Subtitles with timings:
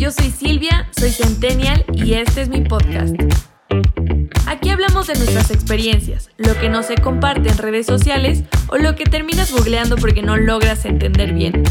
[0.00, 3.14] Yo soy Silvia, soy Centennial y este es mi podcast.
[4.46, 8.96] Aquí hablamos de nuestras experiencias, lo que no se comparte en redes sociales o lo
[8.96, 11.64] que terminas googleando porque no logras entender bien.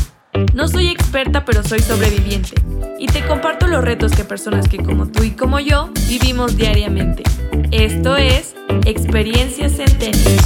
[0.54, 2.52] No soy experta, pero soy sobreviviente.
[3.00, 7.24] Y te comparto los retos que personas que como tú y como yo vivimos diariamente.
[7.72, 8.54] Esto es
[8.86, 10.38] Experiencias Centennial.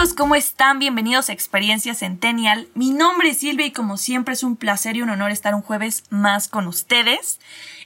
[0.00, 0.78] Amigos, ¿cómo están?
[0.78, 2.68] Bienvenidos a Experiencia Centennial.
[2.74, 5.60] Mi nombre es Silvia y como siempre es un placer y un honor estar un
[5.60, 7.38] jueves más con ustedes.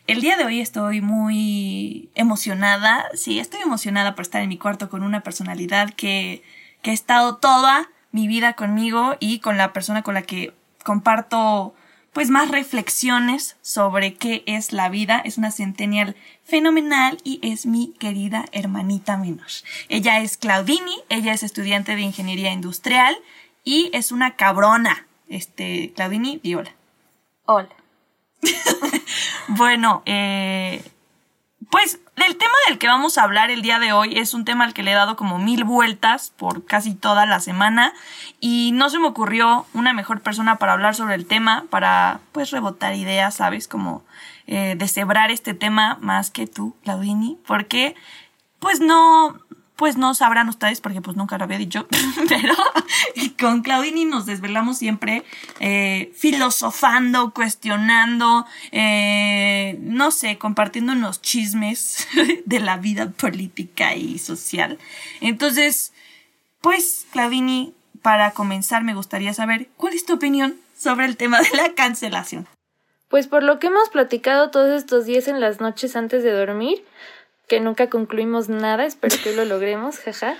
[0.06, 4.90] El día de hoy estoy muy emocionada, sí, estoy emocionada por estar en mi cuarto
[4.90, 6.44] con una personalidad que,
[6.82, 11.74] que ha estado toda mi vida conmigo y con la persona con la que comparto
[12.14, 15.20] pues más reflexiones sobre qué es la vida.
[15.22, 19.48] Es una centennial fenomenal y es mi querida hermanita menor.
[19.88, 23.18] Ella es Claudini, ella es estudiante de ingeniería industrial
[23.64, 25.06] y es una cabrona.
[25.28, 26.72] Este, Claudini, di hola.
[27.46, 27.68] Hola.
[29.48, 30.84] bueno, eh,
[31.70, 34.64] pues el tema del que vamos a hablar el día de hoy es un tema
[34.64, 37.92] al que le he dado como mil vueltas por casi toda la semana
[38.40, 42.50] y no se me ocurrió una mejor persona para hablar sobre el tema, para pues
[42.50, 43.68] rebotar ideas, ¿sabes?
[43.68, 44.04] Como
[44.46, 47.94] eh, deshebrar este tema más que tú, Claudini, porque
[48.58, 49.38] pues no,
[49.76, 51.88] pues no sabrán ustedes porque pues nunca lo había dicho,
[52.28, 52.54] pero
[53.40, 55.24] con Claudini nos desvelamos siempre
[55.60, 62.06] eh, filosofando, cuestionando, eh, no sé, compartiendo unos chismes
[62.44, 64.78] de la vida política y social.
[65.20, 65.92] Entonces,
[66.60, 71.56] pues Claudini, para comenzar me gustaría saber cuál es tu opinión sobre el tema de
[71.56, 72.46] la cancelación.
[73.08, 76.84] Pues por lo que hemos platicado todos estos días en las noches antes de dormir,
[77.48, 80.36] que nunca concluimos nada, espero que lo logremos, jaja.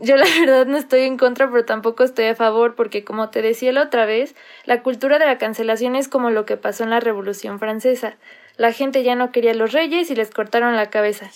[0.00, 3.42] Yo la verdad no estoy en contra, pero tampoco estoy a favor, porque como te
[3.42, 4.34] decía la otra vez,
[4.64, 8.16] la cultura de la cancelación es como lo que pasó en la Revolución Francesa.
[8.56, 11.30] La gente ya no quería a los reyes y les cortaron la cabeza.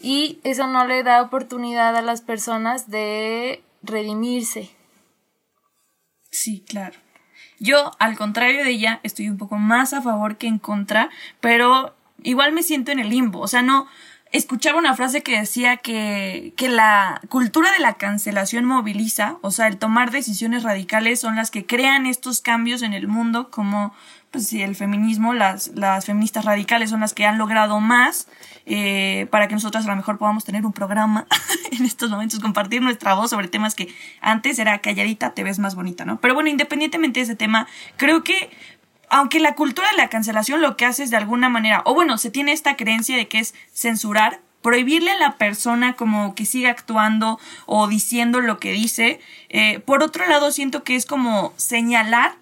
[0.00, 4.70] Y eso no le da oportunidad a las personas de redimirse.
[6.30, 6.96] Sí, claro.
[7.58, 11.10] Yo, al contrario de ella, estoy un poco más a favor que en contra,
[11.40, 13.40] pero igual me siento en el limbo.
[13.40, 13.88] O sea, no,
[14.32, 19.66] escuchaba una frase que decía que, que la cultura de la cancelación moviliza, o sea,
[19.66, 23.94] el tomar decisiones radicales son las que crean estos cambios en el mundo, como
[24.30, 28.28] pues el feminismo, las, las feministas radicales son las que han logrado más
[28.66, 31.26] eh, para que nosotras a lo mejor podamos tener un programa
[31.72, 33.88] en estos momentos, compartir nuestra voz sobre temas que
[34.20, 36.20] antes era calladita, te ves más bonita, ¿no?
[36.20, 38.50] Pero bueno, independientemente de ese tema, creo que
[39.10, 42.18] aunque la cultura de la cancelación lo que hace es de alguna manera, o bueno,
[42.18, 46.70] se tiene esta creencia de que es censurar, prohibirle a la persona como que siga
[46.70, 49.20] actuando o diciendo lo que dice.
[49.48, 52.34] Eh, por otro lado, siento que es como señalar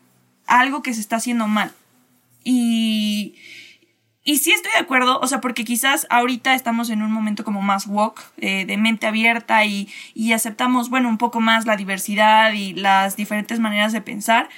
[0.46, 1.72] algo que se está haciendo mal.
[2.42, 3.34] Y,
[4.24, 7.60] y sí estoy de acuerdo, o sea, porque quizás ahorita estamos en un momento como
[7.60, 12.52] más woke, eh, de mente abierta y, y aceptamos, bueno, un poco más la diversidad
[12.52, 14.48] y las diferentes maneras de pensar,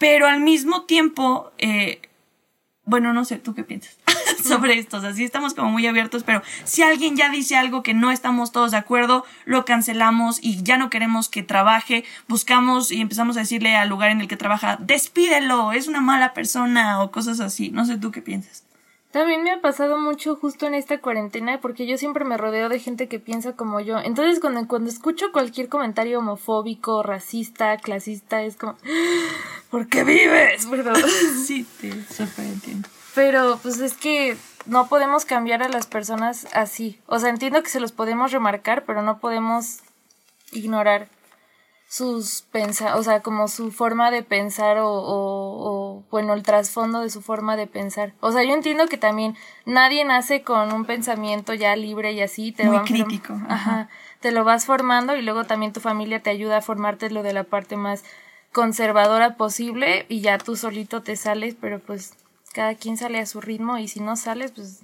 [0.00, 2.00] pero al mismo tiempo, eh,
[2.86, 3.98] bueno, no sé, ¿tú qué piensas
[4.42, 4.96] sobre esto?
[4.96, 8.10] O sea, sí estamos como muy abiertos, pero si alguien ya dice algo que no
[8.10, 13.36] estamos todos de acuerdo, lo cancelamos y ya no queremos que trabaje, buscamos y empezamos
[13.36, 17.38] a decirle al lugar en el que trabaja, despídelo, es una mala persona o cosas
[17.38, 17.68] así.
[17.68, 18.64] No sé, ¿tú qué piensas?
[19.10, 22.78] También me ha pasado mucho justo en esta cuarentena porque yo siempre me rodeo de
[22.78, 23.98] gente que piensa como yo.
[23.98, 28.76] Entonces cuando, cuando escucho cualquier comentario homofóbico, racista, clasista, es como,
[29.70, 30.66] ¿por qué vives?
[30.70, 30.94] Perdón.
[31.44, 32.88] sí, te súper entiendo.
[33.16, 37.00] Pero pues es que no podemos cambiar a las personas así.
[37.06, 39.80] O sea, entiendo que se los podemos remarcar, pero no podemos
[40.52, 41.08] ignorar
[41.90, 47.10] sus pensa o sea, como su forma de pensar o, o, bueno, el trasfondo de
[47.10, 48.12] su forma de pensar.
[48.20, 49.36] O sea, yo entiendo que también
[49.66, 52.52] nadie nace con un pensamiento ya libre y así.
[52.52, 53.36] Te Muy crítico.
[53.48, 53.88] Ajá.
[54.20, 57.32] Te lo vas formando y luego también tu familia te ayuda a formarte lo de
[57.32, 58.04] la parte más
[58.52, 62.14] conservadora posible y ya tú solito te sales, pero pues
[62.52, 64.80] cada quien sale a su ritmo y si no sales, pues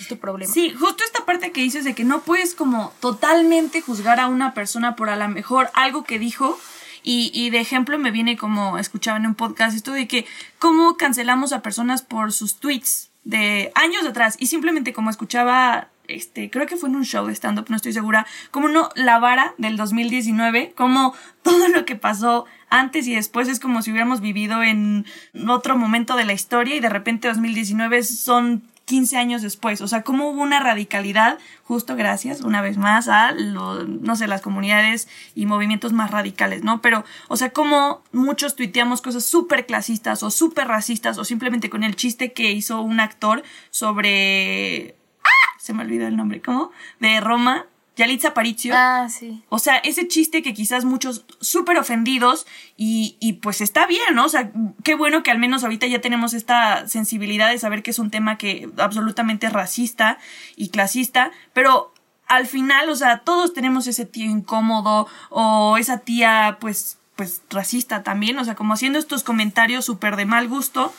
[0.00, 0.52] es problema.
[0.52, 4.54] Sí, justo esta parte que dices de que no puedes como totalmente juzgar a una
[4.54, 6.58] persona por a lo mejor algo que dijo.
[7.02, 10.26] Y, y de ejemplo me viene como escuchaba en un podcast esto de que
[10.58, 16.50] cómo cancelamos a personas por sus tweets de años atrás y simplemente como escuchaba este,
[16.50, 19.54] creo que fue en un show de stand-up, no estoy segura, como no, la vara
[19.58, 24.62] del 2019, como todo lo que pasó antes y después es como si hubiéramos vivido
[24.62, 25.06] en
[25.48, 29.80] otro momento de la historia y de repente 2019 son 15 años después.
[29.82, 34.26] O sea, cómo hubo una radicalidad, justo gracias, una vez más, a, lo, no sé,
[34.26, 35.06] las comunidades
[35.36, 36.82] y movimientos más radicales, ¿no?
[36.82, 41.84] Pero, o sea, cómo muchos tuiteamos cosas súper clasistas o súper racistas o simplemente con
[41.84, 44.96] el chiste que hizo un actor sobre...
[45.22, 45.54] ¡Ah!
[45.60, 46.72] Se me olvidó el nombre, ¿cómo?
[46.98, 47.66] De Roma,
[48.00, 48.72] Yalitza Aparicio.
[48.74, 49.42] Ah, sí.
[49.50, 54.24] O sea, ese chiste que quizás muchos súper ofendidos y, y pues está bien, ¿no?
[54.24, 54.50] O sea,
[54.82, 58.10] qué bueno que al menos ahorita ya tenemos esta sensibilidad de saber que es un
[58.10, 60.16] tema que absolutamente racista
[60.56, 61.92] y clasista, pero
[62.26, 68.02] al final, o sea, todos tenemos ese tío incómodo o esa tía pues pues racista
[68.02, 70.90] también, o sea, como haciendo estos comentarios súper de mal gusto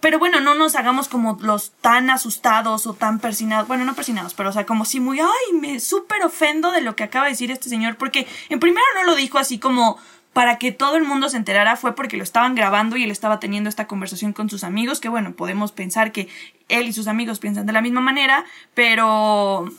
[0.00, 3.68] pero bueno, no nos hagamos como los tan asustados o tan persinados.
[3.68, 6.96] Bueno, no persinados, pero o sea, como si muy, ay, me súper ofendo de lo
[6.96, 7.96] que acaba de decir este señor.
[7.96, 9.98] Porque en primero no lo dijo así como
[10.32, 13.40] para que todo el mundo se enterara, fue porque lo estaban grabando y él estaba
[13.40, 15.00] teniendo esta conversación con sus amigos.
[15.00, 16.28] Que bueno, podemos pensar que
[16.68, 18.44] él y sus amigos piensan de la misma manera,
[18.74, 19.70] pero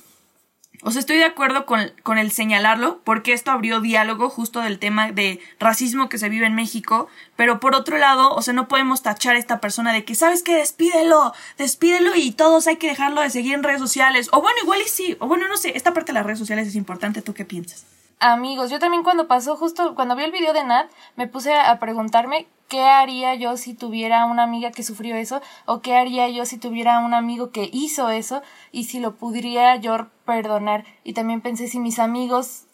[0.83, 4.80] o sea, estoy de acuerdo con, con, el señalarlo, porque esto abrió diálogo justo del
[4.80, 8.68] tema de racismo que se vive en México, pero por otro lado, o sea, no
[8.68, 10.56] podemos tachar a esta persona de que, ¿sabes qué?
[10.56, 14.30] Despídelo, despídelo y todos hay que dejarlo de seguir en redes sociales.
[14.31, 16.68] O bueno, igual y sí, o bueno, no sé, esta parte de las redes sociales
[16.68, 17.86] es importante, ¿tú qué piensas?
[18.23, 21.79] Amigos, yo también cuando pasó, justo cuando vi el video de Nat, me puse a
[21.79, 26.45] preguntarme qué haría yo si tuviera una amiga que sufrió eso, o qué haría yo
[26.45, 30.85] si tuviera un amigo que hizo eso, y si lo pudiera yo perdonar.
[31.03, 32.65] Y también pensé si mis amigos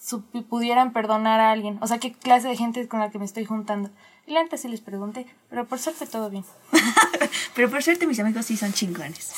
[0.49, 3.45] pudieran perdonar a alguien, o sea, qué clase de gente con la que me estoy
[3.45, 3.89] juntando.
[4.25, 6.43] Y la antes sí les pregunté, pero por suerte todo bien.
[7.55, 9.31] pero por suerte mis amigos sí son chingones.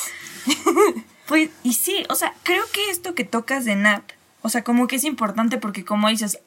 [1.27, 4.01] pues, y sí, o sea, creo que esto que tocas de Nat,
[4.41, 6.39] o sea, como que es importante porque como dices,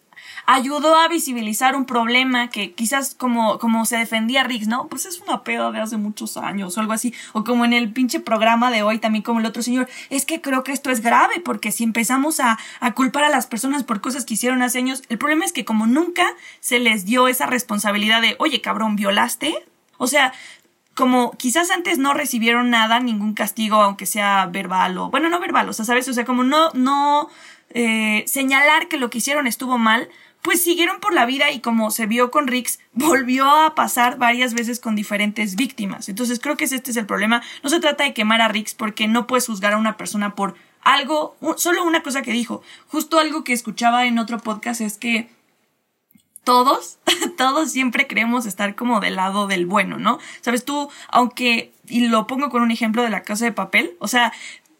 [0.46, 4.88] ayudó a visibilizar un problema que quizás como, como se defendía Riggs, ¿no?
[4.88, 7.14] Pues es una peda de hace muchos años o algo así.
[7.32, 9.88] O como en el pinche programa de hoy también como el otro señor.
[10.10, 13.46] Es que creo que esto es grave porque si empezamos a, a culpar a las
[13.46, 16.26] personas por cosas que hicieron hace años, el problema es que como nunca
[16.60, 19.54] se les dio esa responsabilidad de, oye cabrón, ¿violaste?
[19.98, 20.32] O sea,
[20.94, 25.68] como quizás antes no recibieron nada, ningún castigo, aunque sea verbal o, bueno, no verbal,
[25.68, 26.06] o sea, ¿sabes?
[26.08, 27.30] O sea, como no, no,
[27.74, 30.08] eh, señalar que lo que hicieron estuvo mal,
[30.42, 34.54] pues siguieron por la vida y como se vio con Rix, volvió a pasar varias
[34.54, 36.08] veces con diferentes víctimas.
[36.08, 37.42] Entonces creo que este es el problema.
[37.62, 40.56] No se trata de quemar a Rix porque no puedes juzgar a una persona por
[40.82, 42.62] algo, solo una cosa que dijo.
[42.88, 45.30] Justo algo que escuchaba en otro podcast es que
[46.44, 46.98] todos,
[47.36, 50.18] todos siempre creemos estar como del lado del bueno, ¿no?
[50.40, 54.08] Sabes, tú, aunque, y lo pongo con un ejemplo de la casa de papel, o
[54.08, 54.32] sea,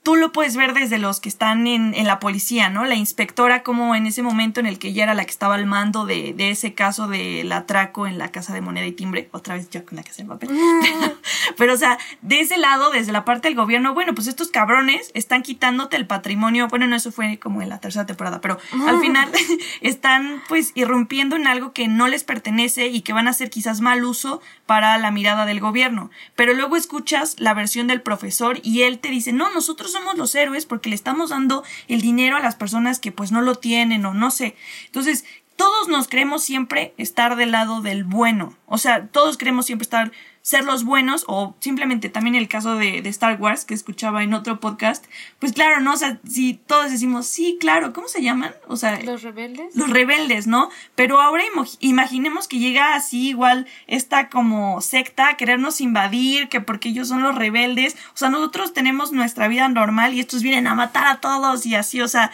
[0.03, 2.85] tú lo puedes ver desde los que están en, en, la policía, ¿no?
[2.85, 5.67] La inspectora como en ese momento en el que ella era la que estaba al
[5.67, 9.55] mando de, de ese caso del atraco en la casa de moneda y timbre, otra
[9.55, 10.49] vez yo con la casa de papel.
[10.49, 11.15] Pero,
[11.57, 15.13] pero, o sea, de ese lado, desde la parte del gobierno, bueno, pues estos cabrones
[15.15, 18.59] están quitándote el patrimonio, bueno, no, eso fue como en la tercera temporada, pero
[18.89, 19.31] al final
[19.83, 23.81] están pues irrumpiendo en algo que no les pertenece y que van a hacer quizás
[23.81, 26.11] mal uso para la mirada del gobierno.
[26.35, 30.35] Pero luego escuchas la versión del profesor y él te dice, no, nosotros somos los
[30.35, 34.05] héroes porque le estamos dando el dinero a las personas que pues no lo tienen
[34.06, 34.56] o no sé.
[34.87, 35.25] Entonces,
[35.56, 38.56] todos nos creemos siempre estar del lado del bueno.
[38.67, 40.12] O sea, todos queremos siempre estar
[40.43, 44.35] ser los buenos o simplemente también el caso de, de, Star Wars que escuchaba en
[44.35, 45.05] otro podcast,
[45.39, 45.94] pues claro, ¿no?
[45.94, 48.53] O sea, si todos decimos, sí, claro, ¿cómo se llaman?
[48.67, 49.77] O sea, los rebeldes.
[49.77, 50.69] Los rebeldes, ¿no?
[50.97, 51.44] Pero ahora
[51.79, 57.22] imaginemos que llega así igual esta como secta a querernos invadir, que porque ellos son
[57.22, 61.20] los rebeldes, o sea, nosotros tenemos nuestra vida normal y estos vienen a matar a
[61.20, 62.32] todos y así, o sea,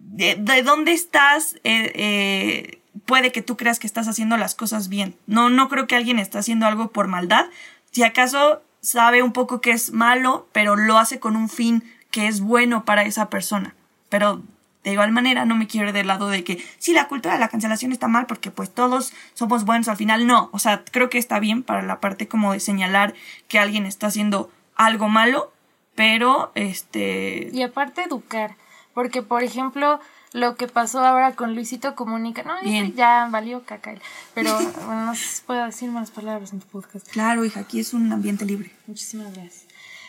[0.00, 1.54] ¿de, de dónde estás?
[1.62, 5.16] eh, eh puede que tú creas que estás haciendo las cosas bien.
[5.26, 7.46] No, no creo que alguien esté haciendo algo por maldad.
[7.90, 12.26] Si acaso sabe un poco que es malo, pero lo hace con un fin que
[12.26, 13.74] es bueno para esa persona.
[14.08, 14.42] Pero
[14.84, 17.40] de igual manera no me quiero ir del lado de que sí, la cultura de
[17.40, 20.26] la cancelación está mal porque pues todos somos buenos al final.
[20.26, 23.14] No, o sea, creo que está bien para la parte como de señalar
[23.48, 25.52] que alguien está haciendo algo malo,
[25.94, 27.50] pero este...
[27.52, 28.56] Y aparte educar,
[28.94, 30.00] porque por ejemplo
[30.32, 32.42] lo que pasó ahora con Luisito Comunica.
[32.42, 32.94] No, Bien.
[32.94, 33.94] ya valió caca.
[34.34, 34.54] Pero
[34.86, 35.12] bueno, no
[35.46, 37.08] puedo decir más palabras en tu podcast.
[37.08, 38.72] Claro, hija, aquí es un ambiente libre.
[38.86, 39.66] Muchísimas gracias.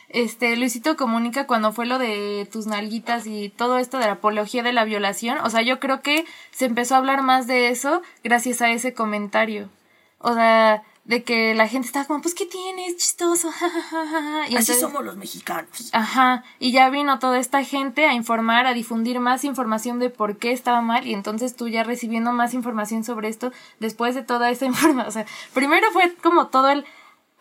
[0.10, 4.62] Este, Luisito Comunica cuando fue lo de tus nalguitas y todo esto de la apología
[4.62, 8.04] de la violación, o sea, yo creo que se empezó a hablar más de eso
[8.24, 9.70] gracias a ese comentario.
[10.20, 12.96] O sea, de que la gente estaba como, pues, ¿qué tienes?
[12.98, 13.52] Chistoso,
[14.50, 15.90] Y Así somos los mexicanos.
[15.92, 20.38] Ajá, y ya vino toda esta gente a informar, a difundir más información de por
[20.38, 24.50] qué estaba mal, y entonces tú ya recibiendo más información sobre esto, después de toda
[24.50, 26.86] esa información, o sea, primero fue como todo el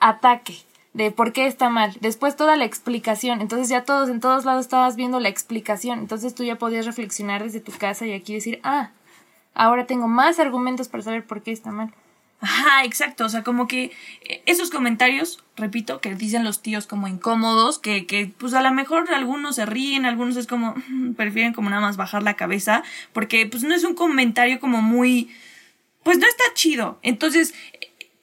[0.00, 0.57] ataque,
[0.92, 1.97] de por qué está mal.
[2.00, 3.40] Después toda la explicación.
[3.40, 6.00] Entonces ya todos, en todos lados estabas viendo la explicación.
[6.00, 8.90] Entonces tú ya podías reflexionar desde tu casa y aquí decir, ah,
[9.54, 11.95] ahora tengo más argumentos para saber por qué está mal.
[12.43, 13.25] Ajá, exacto.
[13.25, 18.05] O sea, como que eh, esos comentarios, repito, que dicen los tíos como incómodos, que,
[18.05, 20.75] que pues a lo mejor algunos se ríen, algunos es como,
[21.17, 22.83] prefieren como nada más bajar la cabeza,
[23.13, 25.31] porque pues no es un comentario como muy,
[26.03, 26.99] pues no está chido.
[27.03, 27.55] Entonces,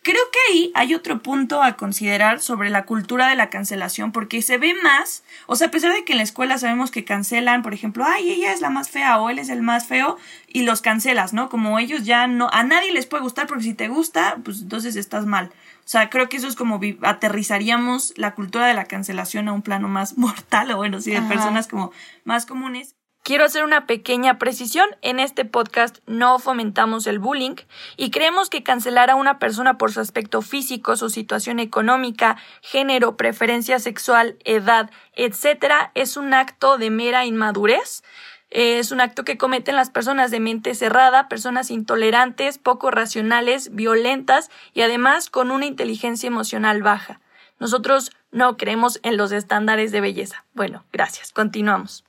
[0.02, 4.42] Creo que ahí hay otro punto a considerar sobre la cultura de la cancelación, porque
[4.42, 7.64] se ve más, o sea, a pesar de que en la escuela sabemos que cancelan,
[7.64, 10.64] por ejemplo, ay, ella es la más fea o él es el más feo, y
[10.64, 11.50] los cancelas, ¿no?
[11.50, 14.96] Como ellos ya no, a nadie les puede gustar, porque si te gusta, pues entonces
[14.96, 15.52] estás mal.
[15.80, 19.64] O sea, creo que eso es como aterrizaríamos la cultura de la cancelación a un
[19.64, 21.92] plano más mortal, o bueno, sí, de personas como
[22.24, 22.96] más comunes.
[23.24, 24.90] Quiero hacer una pequeña precisión.
[25.02, 27.56] En este podcast no fomentamos el bullying
[27.96, 33.18] y creemos que cancelar a una persona por su aspecto físico, su situación económica, género,
[33.18, 35.92] preferencia sexual, edad, etc.
[35.94, 38.04] es un acto de mera inmadurez.
[38.50, 44.50] Es un acto que cometen las personas de mente cerrada, personas intolerantes, poco racionales, violentas
[44.74, 47.22] y además con una inteligencia emocional baja.
[47.60, 50.46] Nosotros no creemos en los estándares de belleza.
[50.56, 51.32] Bueno, gracias.
[51.32, 52.09] Continuamos.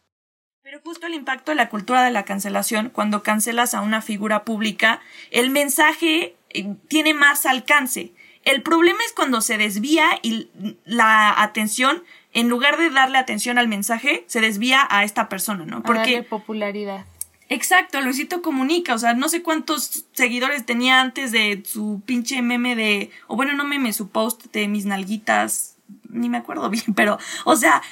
[0.70, 4.44] Pero justo el impacto de la cultura de la cancelación, cuando cancelas a una figura
[4.44, 5.00] pública,
[5.32, 8.12] el mensaje eh, tiene más alcance.
[8.44, 10.48] El problema es cuando se desvía y
[10.84, 15.82] la atención, en lugar de darle atención al mensaje, se desvía a esta persona, ¿no?
[15.82, 17.04] Porque popularidad.
[17.48, 22.76] Exacto, Luisito comunica, o sea, no sé cuántos seguidores tenía antes de su pinche meme
[22.76, 27.18] de, o bueno, no meme, su post de mis nalguitas, ni me acuerdo bien, pero,
[27.44, 27.82] o sea,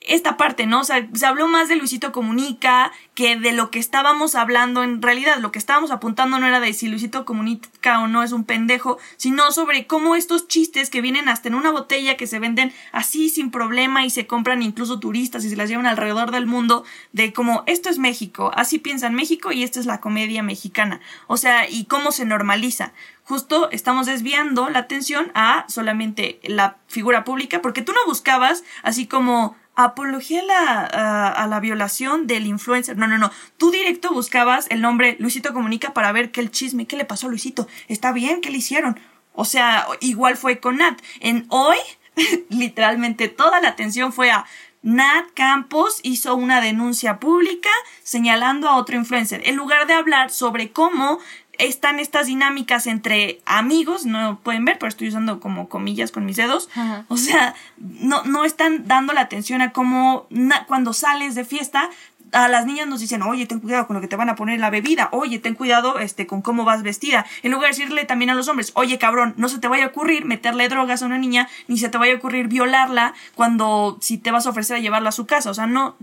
[0.00, 0.80] esta parte, ¿no?
[0.80, 4.82] O sea, se habló más de Luisito Comunica que de lo que estábamos hablando.
[4.82, 8.32] En realidad, lo que estábamos apuntando no era de si Luisito Comunica o no es
[8.32, 12.38] un pendejo, sino sobre cómo estos chistes que vienen hasta en una botella que se
[12.38, 16.46] venden así sin problema y se compran incluso turistas y se las llevan alrededor del
[16.46, 21.00] mundo, de como esto es México, así piensan México y esta es la comedia mexicana.
[21.26, 22.92] O sea, y cómo se normaliza
[23.30, 29.06] justo estamos desviando la atención a solamente la figura pública, porque tú no buscabas así
[29.06, 32.96] como apología a la, a, la violación del influencer.
[32.96, 33.30] No, no, no.
[33.56, 37.26] Tú directo buscabas el nombre Luisito Comunica para ver qué el chisme, qué le pasó
[37.26, 37.68] a Luisito.
[37.88, 38.40] ¿Está bien?
[38.40, 38.98] ¿Qué le hicieron?
[39.32, 41.00] O sea, igual fue con Nat.
[41.20, 41.78] En hoy,
[42.48, 44.44] literalmente toda la atención fue a
[44.82, 47.68] Nat Campos hizo una denuncia pública
[48.02, 51.18] señalando a otro influencer, en lugar de hablar sobre cómo
[51.60, 56.36] están estas dinámicas entre amigos, no pueden ver, pero estoy usando como comillas con mis
[56.36, 56.68] dedos.
[57.08, 60.26] O sea, no, no están dando la atención a cómo
[60.66, 61.90] cuando sales de fiesta,
[62.32, 64.54] a las niñas nos dicen, oye, ten cuidado con lo que te van a poner
[64.54, 67.26] en la bebida, oye, ten cuidado este, con cómo vas vestida.
[67.42, 69.88] En lugar de decirle también a los hombres, oye, cabrón, no se te vaya a
[69.88, 74.18] ocurrir meterle drogas a una niña, ni se te vaya a ocurrir violarla cuando si
[74.18, 75.50] te vas a ofrecer a llevarla a su casa.
[75.50, 75.96] O sea, no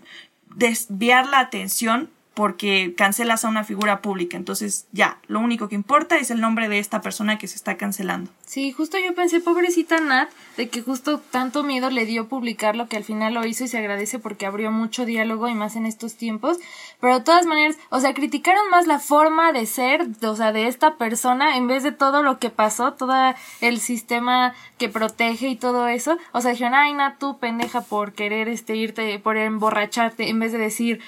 [0.56, 4.38] desviar la atención porque cancelas a una figura pública.
[4.38, 7.78] Entonces, ya, lo único que importa es el nombre de esta persona que se está
[7.78, 8.30] cancelando.
[8.46, 12.96] Sí, justo yo pensé, pobrecita Nat, de que justo tanto miedo le dio publicarlo que
[12.96, 16.14] al final lo hizo y se agradece porque abrió mucho diálogo y más en estos
[16.14, 16.60] tiempos.
[17.02, 20.68] Pero de todas maneras, o sea, criticaron más la forma de ser, o sea, de
[20.68, 23.16] esta persona en vez de todo lo que pasó, todo
[23.62, 26.20] el sistema que protege y todo eso.
[26.34, 30.52] O sea, dijeron, ay, Nat, tú pendeja por querer este irte, por emborracharte, en vez
[30.52, 31.02] de decir,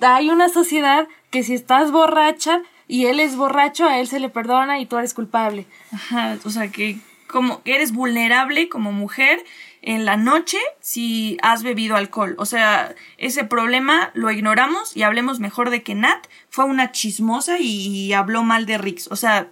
[0.00, 4.28] hay una sociedad que si estás borracha y él es borracho, a él se le
[4.28, 5.66] perdona y tú eres culpable.
[5.92, 9.44] Ajá, o sea que como eres vulnerable como mujer
[9.82, 12.36] en la noche si has bebido alcohol.
[12.38, 17.58] O sea, ese problema lo ignoramos y hablemos mejor de que Nat fue una chismosa
[17.58, 19.08] y, habló mal de Rix.
[19.10, 19.48] O sea,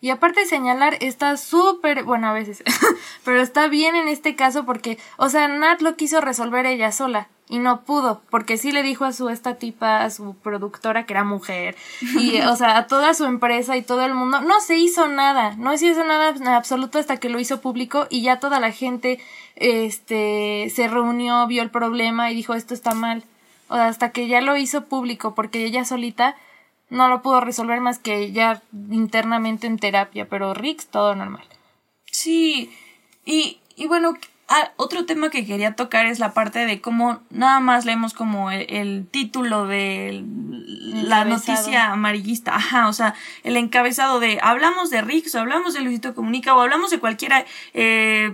[0.00, 2.64] y aparte de señalar, está súper, bueno, a veces,
[3.24, 7.28] pero está bien en este caso porque, o sea, Nat lo quiso resolver ella sola
[7.50, 11.14] y no pudo, porque sí le dijo a su esta tipa, a su productora que
[11.14, 14.78] era mujer, y o sea, a toda su empresa y todo el mundo, no se
[14.78, 18.38] hizo nada, no se hizo nada en absoluto hasta que lo hizo público y ya
[18.38, 19.18] toda la gente
[19.56, 23.24] este se reunió, vio el problema y dijo esto está mal.
[23.68, 26.36] O sea, hasta que ya lo hizo público, porque ella solita
[26.88, 31.44] no lo pudo resolver más que ya internamente en terapia, pero Rix todo normal.
[32.06, 32.72] Sí,
[33.24, 34.14] y, y bueno,
[34.52, 38.50] Ah, otro tema que quería tocar es la parte de cómo nada más leemos como
[38.50, 42.56] el, título de la noticia amarillista.
[42.56, 43.14] Ajá, o sea,
[43.44, 47.46] el encabezado de hablamos de Rix o hablamos de Luisito Comunica o hablamos de cualquier
[47.74, 48.32] eh,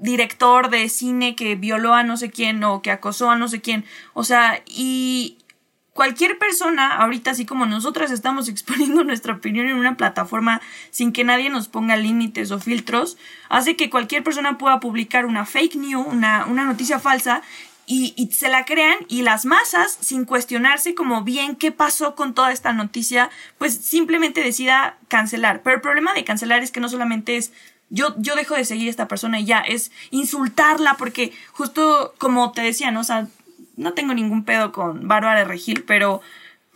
[0.00, 3.60] director de cine que violó a no sé quién o que acosó a no sé
[3.60, 3.84] quién.
[4.14, 5.38] O sea, y
[5.92, 11.24] cualquier persona, ahorita así como nosotras estamos exponiendo nuestra opinión en una plataforma sin que
[11.24, 13.16] nadie nos ponga límites o filtros,
[13.48, 17.42] hace que cualquier persona pueda publicar una fake news, una, una noticia falsa,
[17.84, 22.52] y, se la crean y las masas, sin cuestionarse como bien qué pasó con toda
[22.52, 25.62] esta noticia, pues simplemente decida cancelar.
[25.62, 27.52] Pero el problema de cancelar es que no solamente es
[27.90, 32.52] yo, yo dejo de seguir a esta persona y ya, es insultarla porque justo como
[32.52, 33.00] te decía, ¿no?
[33.00, 33.04] O
[33.82, 36.20] no tengo ningún pedo con Bárbara Regil, pero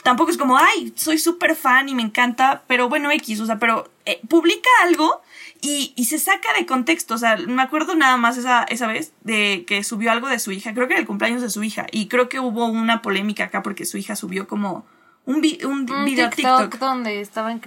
[0.03, 3.59] tampoco es como, ay, soy súper fan y me encanta, pero bueno, X, o sea,
[3.59, 5.23] pero eh, publica algo
[5.61, 9.13] y, y, se saca de contexto, o sea, me acuerdo nada más esa, esa vez
[9.23, 11.87] de que subió algo de su hija, creo que era el cumpleaños de su hija,
[11.91, 14.87] y creo que hubo una polémica acá porque su hija subió como
[15.25, 16.81] un, vi un, un video TikTok, TikTok.
[16.81, 17.61] donde estaban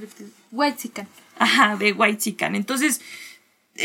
[0.52, 1.08] White Chicken.
[1.38, 2.56] Ajá, de White Chicken.
[2.56, 3.02] Entonces,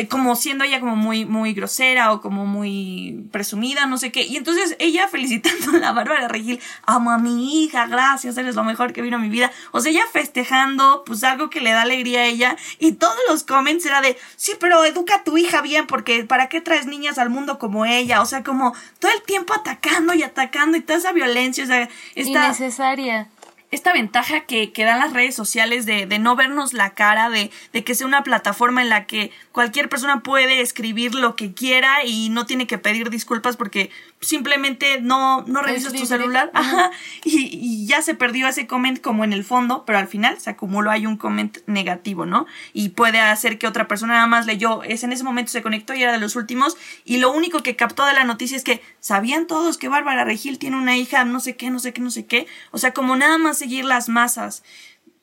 [0.08, 4.22] como siendo ella como muy, muy grosera o como muy presumida, no sé qué.
[4.22, 8.64] Y entonces ella felicitando a la Bárbara Regil, amo a mi hija, gracias, eres lo
[8.64, 9.50] mejor que vino a mi vida.
[9.70, 12.56] O sea, ella festejando, pues algo que le da alegría a ella.
[12.78, 16.48] Y todos los comments era de, sí, pero educa a tu hija bien, porque ¿para
[16.48, 18.20] qué traes niñas al mundo como ella?
[18.22, 21.88] O sea, como todo el tiempo atacando y atacando y toda esa violencia, o sea,
[22.14, 22.46] está...
[22.46, 23.28] Innecesaria
[23.74, 27.50] esta ventaja que, que, dan las redes sociales de, de no vernos la cara, de,
[27.72, 32.04] de, que sea una plataforma en la que cualquier persona puede escribir lo que quiera
[32.04, 33.90] y no tiene que pedir disculpas porque
[34.24, 36.50] simplemente no, no revisas tu celular.
[36.54, 36.90] Ajá.
[37.26, 40.50] Y, y, ya se perdió ese comment como en el fondo, pero al final se
[40.50, 42.46] acumuló ahí un comment negativo, ¿no?
[42.74, 45.94] Y puede hacer que otra persona nada más leyó, es en ese momento se conectó
[45.94, 48.82] y era de los últimos, y lo único que captó de la noticia es que
[49.00, 52.10] sabían todos que Bárbara Regil tiene una hija, no sé qué, no sé qué, no
[52.10, 52.46] sé qué.
[52.70, 54.62] O sea, como nada más seguir las masas.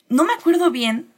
[0.08, 1.11] No me acuerdo bien,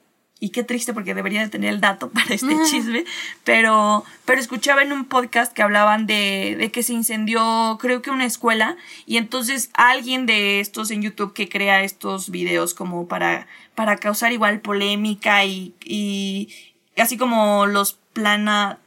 [0.44, 3.06] y qué triste porque debería de tener el dato para este chisme,
[3.44, 8.10] pero, pero escuchaba en un podcast que hablaban de, de, que se incendió, creo que
[8.10, 13.46] una escuela, y entonces alguien de estos en YouTube que crea estos videos como para,
[13.74, 16.50] para causar igual polémica y, y
[16.98, 18.80] así como los plana,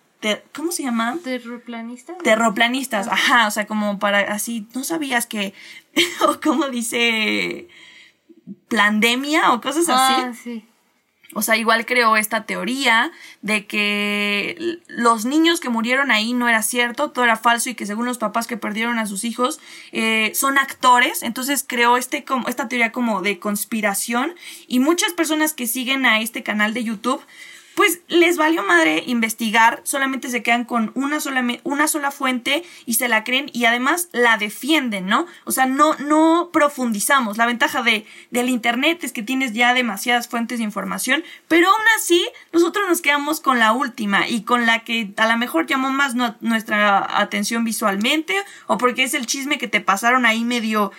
[0.53, 1.17] ¿Cómo se llama?
[1.23, 2.17] Terroplanistas.
[2.17, 5.53] Terroplanistas, ajá, o sea, como para así, no sabías que,
[6.27, 7.67] o como dice,
[8.67, 10.13] plandemia o cosas así.
[10.17, 10.67] Ah, sí.
[11.33, 16.63] O sea, igual creó esta teoría de que los niños que murieron ahí no era
[16.63, 19.59] cierto, todo era falso y que según los papás que perdieron a sus hijos
[19.91, 21.23] eh, son actores.
[21.23, 24.35] Entonces creó este, como, esta teoría como de conspiración
[24.67, 27.21] y muchas personas que siguen a este canal de YouTube
[27.77, 32.95] pues les valió madre investigar, solamente se quedan con una sola, una sola fuente y
[32.95, 35.27] se la creen y además la defienden, ¿no?
[35.43, 37.37] O sea, no, no profundizamos.
[37.37, 41.85] La ventaja de, del Internet es que tienes ya demasiadas fuentes de información, pero aún
[41.99, 45.91] así nosotros nos quedamos con la última y con la que a lo mejor llamó
[45.91, 48.33] más no, nuestra atención visualmente
[48.65, 50.91] o porque es el chisme que te pasaron ahí medio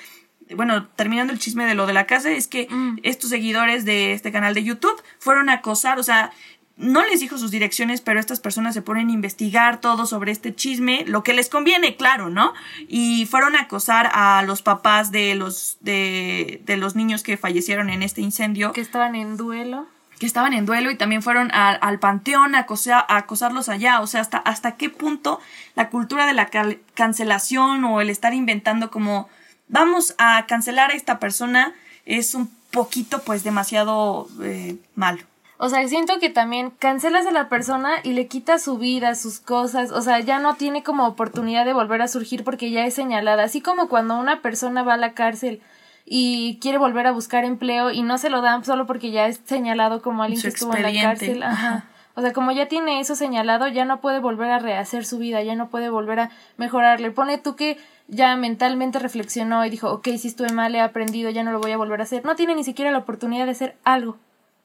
[0.54, 3.00] bueno, terminando el chisme de lo de la casa, es que mm.
[3.02, 6.32] estos seguidores de este canal de YouTube fueron a acosar, o sea,
[6.78, 10.54] no les dijo sus direcciones, pero estas personas se ponen a investigar todo sobre este
[10.54, 12.54] chisme, lo que les conviene, claro, ¿no?
[12.86, 17.90] Y fueron a acosar a los papás de los, de, de los niños que fallecieron
[17.90, 18.72] en este incendio.
[18.72, 19.86] Que estaban en duelo.
[20.20, 24.00] Que estaban en duelo y también fueron a, al panteón a, acosar, a, acosarlos allá.
[24.00, 25.40] O sea, hasta, hasta qué punto
[25.74, 26.48] la cultura de la
[26.94, 29.28] cancelación o el estar inventando como
[29.66, 31.74] vamos a cancelar a esta persona
[32.06, 35.22] es un poquito, pues, demasiado eh, malo.
[35.60, 39.40] O sea, siento que también cancelas a la persona y le quitas su vida, sus
[39.40, 42.94] cosas, o sea, ya no tiene como oportunidad de volver a surgir porque ya es
[42.94, 43.42] señalada.
[43.42, 45.60] Así como cuando una persona va a la cárcel
[46.04, 49.40] y quiere volver a buscar empleo y no se lo dan solo porque ya es
[49.44, 51.42] señalado como alguien que estuvo en la cárcel.
[51.42, 51.86] Ajá.
[52.14, 55.42] O sea, como ya tiene eso señalado, ya no puede volver a rehacer su vida,
[55.42, 57.10] ya no puede volver a mejorarle.
[57.10, 61.42] Pone tú que ya mentalmente reflexionó y dijo, ok, si estuve mal, he aprendido, ya
[61.42, 62.24] no lo voy a volver a hacer.
[62.24, 64.18] No tiene ni siquiera la oportunidad de hacer algo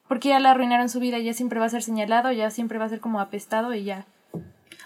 [0.08, 2.84] porque ya la arruinaron su vida, ya siempre va a ser señalado, ya siempre va
[2.84, 4.06] a ser como apestado y ya.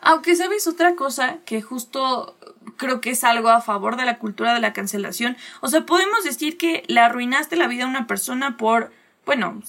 [0.00, 2.36] Aunque sabes otra cosa que justo
[2.76, 5.36] creo que es algo a favor de la cultura de la cancelación.
[5.60, 8.92] O sea, podemos decir que le arruinaste la vida a una persona por,
[9.26, 9.60] bueno,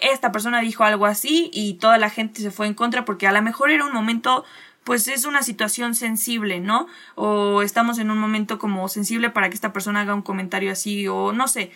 [0.00, 3.32] esta persona dijo algo así y toda la gente se fue en contra porque a
[3.32, 4.44] lo mejor era un momento
[4.84, 6.88] pues es una situación sensible, ¿no?
[7.14, 11.06] O estamos en un momento como sensible para que esta persona haga un comentario así
[11.06, 11.70] o no sé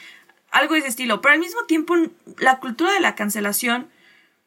[0.57, 1.21] algo de ese estilo.
[1.21, 1.95] Pero al mismo tiempo,
[2.39, 3.89] la cultura de la cancelación,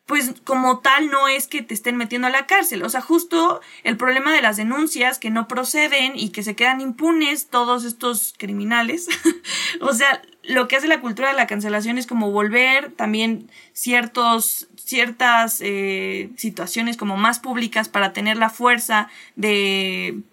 [0.06, 2.84] pues como tal no es que te estén metiendo a la cárcel.
[2.84, 6.82] O sea, justo el problema de las denuncias que no proceden y que se quedan
[6.82, 9.08] impunes todos estos criminales.
[9.82, 14.68] o sea, lo que hace la cultura de la cancelación es como volver también ciertos
[14.90, 20.24] ciertas eh, situaciones como más públicas para tener la fuerza de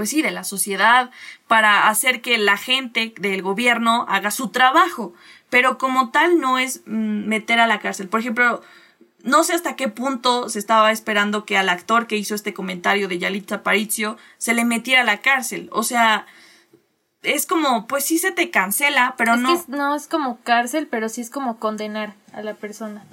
[0.00, 1.10] pues sí, de la sociedad,
[1.46, 5.12] para hacer que la gente del gobierno haga su trabajo.
[5.50, 8.08] Pero como tal no es mm, meter a la cárcel.
[8.08, 8.62] Por ejemplo,
[9.24, 13.08] no sé hasta qué punto se estaba esperando que al actor que hizo este comentario
[13.08, 15.68] de Yalitza Aparicio se le metiera a la cárcel.
[15.70, 16.24] O sea,
[17.22, 19.48] es como, pues sí se te cancela, pero Es no.
[19.48, 23.04] que es- no es como cárcel, pero sí es como condenar a la persona.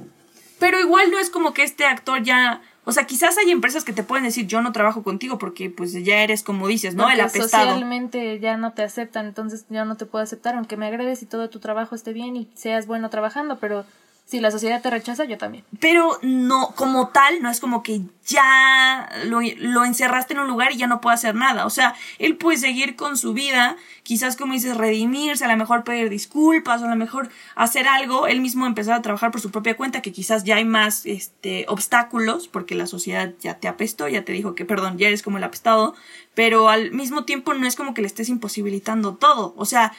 [0.57, 2.61] Pero igual no es como que este actor ya.
[2.87, 5.91] O sea, quizás hay empresas que te pueden decir yo no trabajo contigo porque pues
[5.91, 7.09] ya eres como dices, ¿no?
[7.09, 7.65] El apestado.
[7.65, 11.25] socialmente ya no te aceptan, entonces yo no te puedo aceptar, aunque me agrades y
[11.25, 13.83] todo tu trabajo esté bien y seas bueno trabajando, pero
[14.27, 15.63] si la sociedad te rechaza, yo también.
[15.79, 20.73] Pero no, como tal, no es como que ya lo, lo encerraste en un lugar
[20.73, 21.65] y ya no puede hacer nada.
[21.65, 25.85] O sea, él puede seguir con su vida, quizás como dices, redimirse, a lo mejor
[25.85, 29.49] pedir disculpas, o a lo mejor hacer algo, él mismo empezar a trabajar por su
[29.49, 34.09] propia cuenta, que quizás ya hay más este, obstáculos, porque la sociedad ya te apestó,
[34.09, 35.95] ya te dijo que, perdón, ya eres como el apestado,
[36.33, 39.53] pero al mismo tiempo no es como que le estés imposibilitando todo.
[39.55, 39.93] O sea,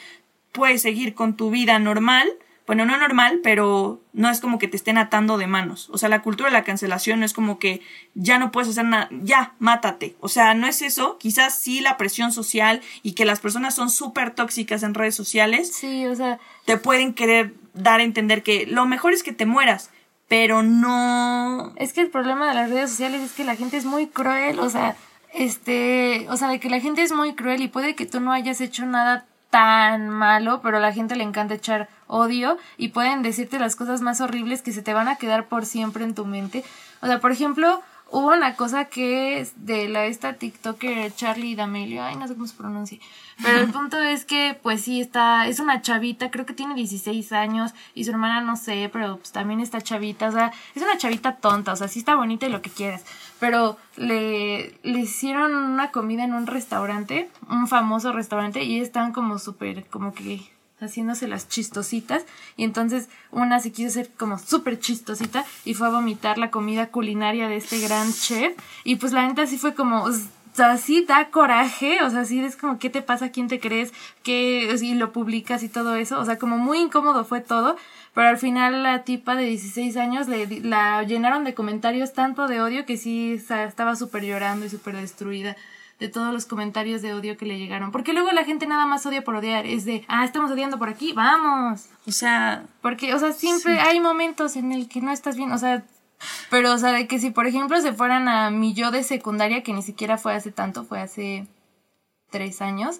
[0.51, 2.31] puedes seguir con tu vida normal,
[2.69, 5.89] bueno, no normal, pero no es como que te estén atando de manos.
[5.89, 7.81] O sea, la cultura de la cancelación no es como que
[8.13, 10.15] ya no puedes hacer nada, ya, mátate.
[10.19, 11.17] O sea, no es eso.
[11.17, 15.71] Quizás sí la presión social y que las personas son súper tóxicas en redes sociales
[15.73, 19.47] Sí, o sea, te pueden querer dar a entender que lo mejor es que te
[19.47, 19.89] mueras,
[20.27, 21.73] pero no...
[21.75, 24.59] es que el problema de las redes sociales es que la gente es muy cruel,
[24.59, 24.95] o sea,
[25.33, 28.31] este, o sea, de que la gente es muy cruel y puede que tú no
[28.31, 33.23] hayas hecho nada tan malo, pero a la gente le encanta echar odio y pueden
[33.23, 36.25] decirte las cosas más horribles que se te van a quedar por siempre en tu
[36.25, 36.63] mente.
[37.01, 37.81] O sea, por ejemplo,
[38.11, 42.47] hubo una cosa que es de la esta TikToker Charlie D'Amelio, ay, no sé cómo
[42.47, 42.99] se pronuncia.
[43.41, 47.31] Pero el punto es que, pues sí, está, es una chavita, creo que tiene 16
[47.31, 50.97] años, y su hermana no sé, pero pues también está chavita, o sea, es una
[50.97, 53.03] chavita tonta, o sea, sí está bonita y lo que quieras.
[53.39, 59.39] Pero le, le hicieron una comida en un restaurante, un famoso restaurante, y están como
[59.39, 60.41] súper, como que
[60.81, 62.25] haciéndose las chistositas.
[62.57, 66.87] Y entonces una se quiso hacer como súper chistosita y fue a vomitar la comida
[66.87, 68.57] culinaria de este gran chef.
[68.83, 70.09] Y pues la neta sí fue como
[70.51, 73.29] o sea, sí da coraje, o sea, sí es como, ¿qué te pasa?
[73.29, 73.93] ¿Quién te crees?
[74.23, 77.77] que Y lo publicas y todo eso, o sea, como muy incómodo fue todo,
[78.13, 82.61] pero al final la tipa de 16 años le, la llenaron de comentarios tanto de
[82.61, 85.55] odio que sí estaba súper llorando y súper destruida
[85.99, 87.91] de todos los comentarios de odio que le llegaron.
[87.91, 90.89] Porque luego la gente nada más odia por odiar, es de, ah, estamos odiando por
[90.89, 91.87] aquí, vamos.
[92.07, 95.57] O sea, Porque, o sea, siempre hay momentos en el que no estás bien, o
[95.57, 95.83] sea,
[96.49, 99.63] pero, o sea, de que si, por ejemplo, se fueran a mi yo de secundaria,
[99.63, 101.47] que ni siquiera fue hace tanto, fue hace
[102.29, 102.99] tres años,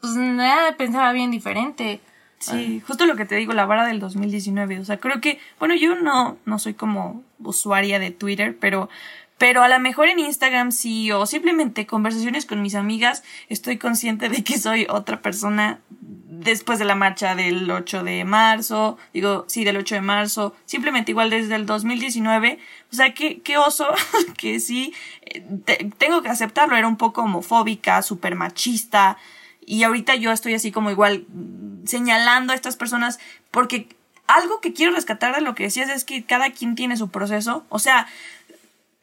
[0.00, 2.00] pues nada, pensaba bien diferente.
[2.38, 4.78] Sí, justo lo que te digo, la vara del 2019.
[4.80, 8.90] O sea, creo que, bueno, yo no, no soy como usuaria de Twitter, pero,
[9.38, 14.28] pero a lo mejor en Instagram sí, o simplemente conversaciones con mis amigas, estoy consciente
[14.28, 19.64] de que soy otra persona después de la marcha del 8 de marzo, digo, sí,
[19.64, 22.58] del 8 de marzo, simplemente igual desde el 2019.
[22.92, 23.86] O sea, qué, qué oso
[24.38, 24.94] que sí,
[25.64, 29.16] te- tengo que aceptarlo, era un poco homofóbica, súper machista.
[29.64, 31.26] Y ahorita yo estoy así como igual
[31.84, 33.18] señalando a estas personas
[33.50, 33.88] porque
[34.28, 37.64] algo que quiero rescatar de lo que decías es que cada quien tiene su proceso.
[37.68, 38.06] O sea,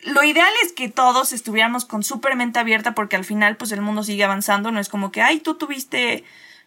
[0.06, 3.82] lo ideal es que todos estuviéramos con súper mente abierta porque al final pues el
[3.82, 4.72] mundo sigue avanzando.
[4.72, 6.24] No es como que, ay, tú tuviste...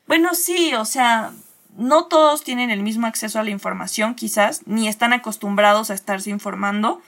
[0.06, 1.32] Bueno, sí, o sea,
[1.76, 6.30] no todos tienen el mismo acceso a la información quizás, ni están acostumbrados a estarse
[6.30, 7.02] informando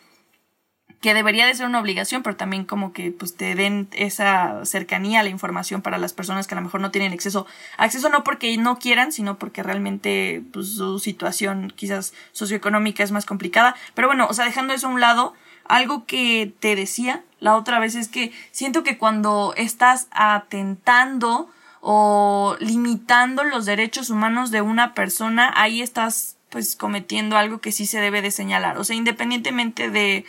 [1.00, 5.20] que debería de ser una obligación, pero también como que pues te den esa cercanía
[5.20, 7.46] a la información para las personas que a lo mejor no tienen acceso.
[7.76, 13.26] Acceso no porque no quieran, sino porque realmente pues, su situación quizás socioeconómica es más
[13.26, 13.76] complicada.
[13.94, 15.34] Pero bueno, o sea, dejando eso a un lado,
[15.68, 21.48] algo que te decía la otra vez es que siento que cuando estás atentando
[21.80, 27.86] o limitando los derechos humanos de una persona, ahí estás pues cometiendo algo que sí
[27.86, 28.78] se debe de señalar.
[28.78, 30.24] O sea, independientemente de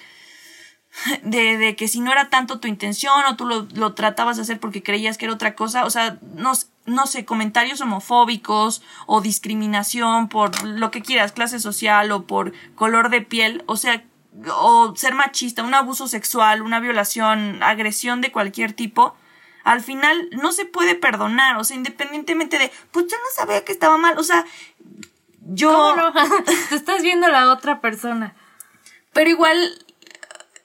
[1.24, 4.42] de, de que si no era tanto tu intención o tú lo, lo tratabas de
[4.42, 6.54] hacer porque creías que era otra cosa, o sea, no,
[6.86, 13.10] no sé, comentarios homofóbicos o discriminación por lo que quieras, clase social o por color
[13.10, 14.04] de piel, o sea,
[14.48, 19.16] o ser machista, un abuso sexual, una violación, agresión de cualquier tipo,
[19.64, 23.72] al final no se puede perdonar, o sea, independientemente de, pues yo no sabía que
[23.72, 24.46] estaba mal, o sea,
[25.42, 25.72] yo...
[25.72, 26.14] ¿Cómo no?
[26.70, 28.36] Te estás viendo a la otra persona.
[29.14, 29.58] Pero igual,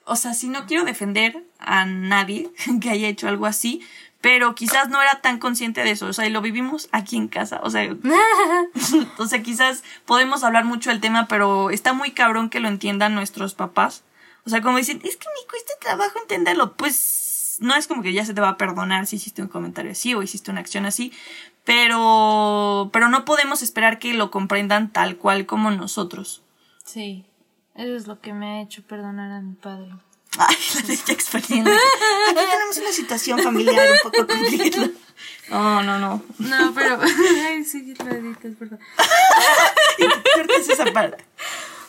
[0.05, 2.51] o sea, si no quiero defender a nadie
[2.81, 3.81] que haya hecho algo así,
[4.25, 7.27] pero quizás no era tan consciente de eso, o sea, y lo vivimos aquí en
[7.27, 7.83] casa, o sea,
[9.19, 13.13] o sea, quizás podemos hablar mucho del tema, pero está muy cabrón que lo entiendan
[13.13, 14.03] nuestros papás.
[14.43, 18.13] O sea, como dicen, es que me cuesta trabajo entenderlo, pues no es como que
[18.13, 20.87] ya se te va a perdonar si hiciste un comentario así o hiciste una acción
[20.87, 21.13] así,
[21.63, 26.41] pero, pero no podemos esperar que lo comprendan tal cual como nosotros.
[26.83, 27.27] Sí,
[27.75, 29.93] eso es lo que me ha hecho perdonar a mi padre.
[30.37, 34.89] Ay, la de Jack Aquí tenemos una situación familiar un poco complicada.
[35.49, 36.21] No, no, no.
[36.39, 36.99] No, pero.
[37.47, 38.79] Ay, sí, lo editas, perdón.
[40.35, 41.23] Cortas esa parte.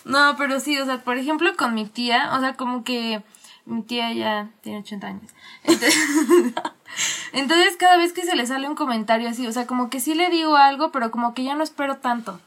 [0.04, 3.22] No, pero sí, o sea, por ejemplo, con mi tía, o sea, como que
[3.64, 5.30] mi tía ya tiene 80 años.
[5.64, 5.94] Entonces,
[7.32, 10.14] entonces, cada vez que se le sale un comentario así, o sea, como que sí
[10.14, 12.40] le digo algo, pero como que ya no espero tanto.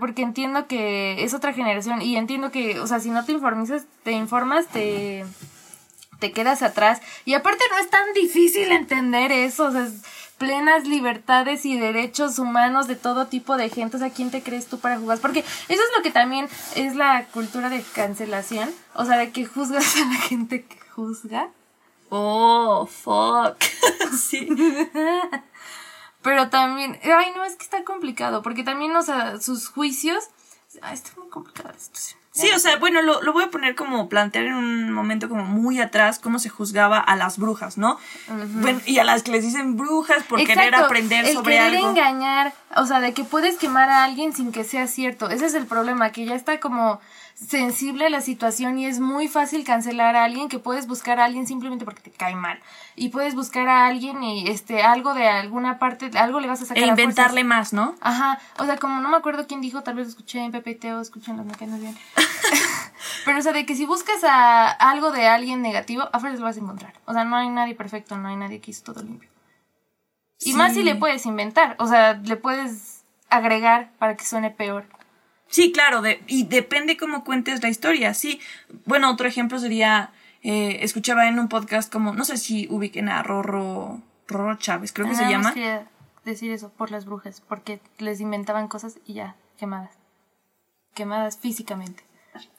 [0.00, 3.70] Porque entiendo que es otra generación y entiendo que, o sea, si no te informas,
[4.02, 5.24] te informas, te,
[6.18, 7.00] te quedas atrás.
[7.24, 10.02] Y aparte no es tan difícil entender eso, o sea, es
[10.38, 13.96] plenas libertades y derechos humanos de todo tipo de gente.
[13.96, 15.18] O sea, ¿quién te crees tú para jugar?
[15.18, 18.70] Porque eso es lo que también es la cultura de cancelación.
[18.94, 21.50] O sea, de que juzgas a la gente que juzga.
[22.08, 23.56] Oh, fuck.
[24.18, 24.48] sí.
[26.28, 30.24] Pero también, ay, no, es que está complicado, porque también, o sea, sus juicios,
[30.82, 32.18] ay, está muy complicada la situación.
[32.32, 35.44] Sí, o sea, bueno, lo, lo voy a poner como plantear en un momento como
[35.44, 37.98] muy atrás cómo se juzgaba a las brujas, ¿no?
[38.28, 41.88] bueno, y a las que les dicen brujas por querer aprender el sobre querer algo.
[41.88, 45.30] engañar, o sea, de que puedes quemar a alguien sin que sea cierto.
[45.30, 47.00] Ese es el problema, que ya está como
[47.46, 51.46] sensible la situación y es muy fácil cancelar a alguien que puedes buscar a alguien
[51.46, 52.58] simplemente porque te cae mal
[52.96, 56.66] y puedes buscar a alguien y este algo de alguna parte algo le vas a
[56.66, 57.94] sacar E a inventarle más, ¿no?
[58.00, 60.86] Ajá, o sea, como no me acuerdo quién dijo, tal vez lo escuché en PPT
[60.86, 61.96] o escuché en las máquinas bien.
[63.24, 66.56] Pero o sea, de que si buscas a algo de alguien negativo, afuera lo vas
[66.56, 66.92] a encontrar.
[67.04, 69.28] O sea, no hay nadie perfecto, no hay nadie que hizo todo limpio.
[70.40, 70.54] Y Sí.
[70.54, 74.86] más si le puedes inventar, o sea, le puedes agregar para que suene peor.
[75.48, 78.40] Sí, claro, de, y depende cómo cuentes la historia, sí.
[78.84, 83.22] Bueno, otro ejemplo sería, eh, escuchaba en un podcast como, no sé si ubiquen a
[83.22, 85.54] Rorro, Rorro Chávez, creo que se Nada más llama.
[85.54, 85.88] quería
[86.24, 89.92] decir eso por las brujas, porque les inventaban cosas y ya, quemadas.
[90.94, 92.02] Quemadas físicamente.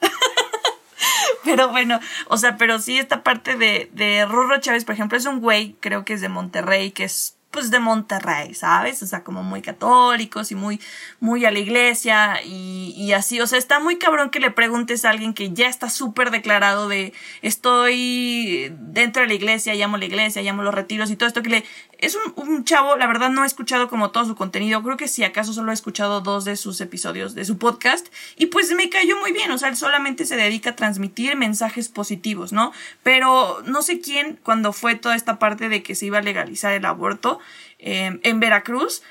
[1.44, 5.26] Pero bueno, o sea, pero sí esta parte de, de Rorro Chávez, por ejemplo, es
[5.26, 9.02] un güey, creo que es de Monterrey, que es pues de Monterrey, ¿sabes?
[9.02, 10.80] O sea, como muy católicos y muy,
[11.20, 13.42] muy a la iglesia y, y así.
[13.42, 16.88] O sea, está muy cabrón que le preguntes a alguien que ya está súper declarado
[16.88, 21.42] de estoy dentro de la iglesia, llamo la iglesia, llamo los retiros y todo esto
[21.42, 21.66] que le...
[22.00, 25.08] Es un, un chavo, la verdad no he escuchado como todo su contenido, creo que
[25.10, 28.08] si acaso solo he escuchado dos de sus episodios de su podcast
[28.38, 31.90] y pues me cayó muy bien, o sea, él solamente se dedica a transmitir mensajes
[31.90, 32.72] positivos, ¿no?
[33.04, 36.72] Pero no sé quién, cuando fue toda esta parte de que se iba a legalizar
[36.74, 37.40] el aborto
[37.80, 39.04] eh, en Veracruz,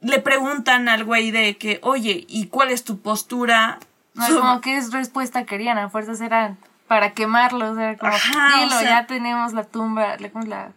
[0.00, 3.78] le preguntan al güey de que, oye, ¿y cuál es tu postura?
[4.14, 8.64] No, sobre- como que es respuesta querían, a fuerzas eran para quemarlos, era como, Ajá,
[8.66, 10.72] o sea- ya tenemos la tumba, la, ¿cómo es la?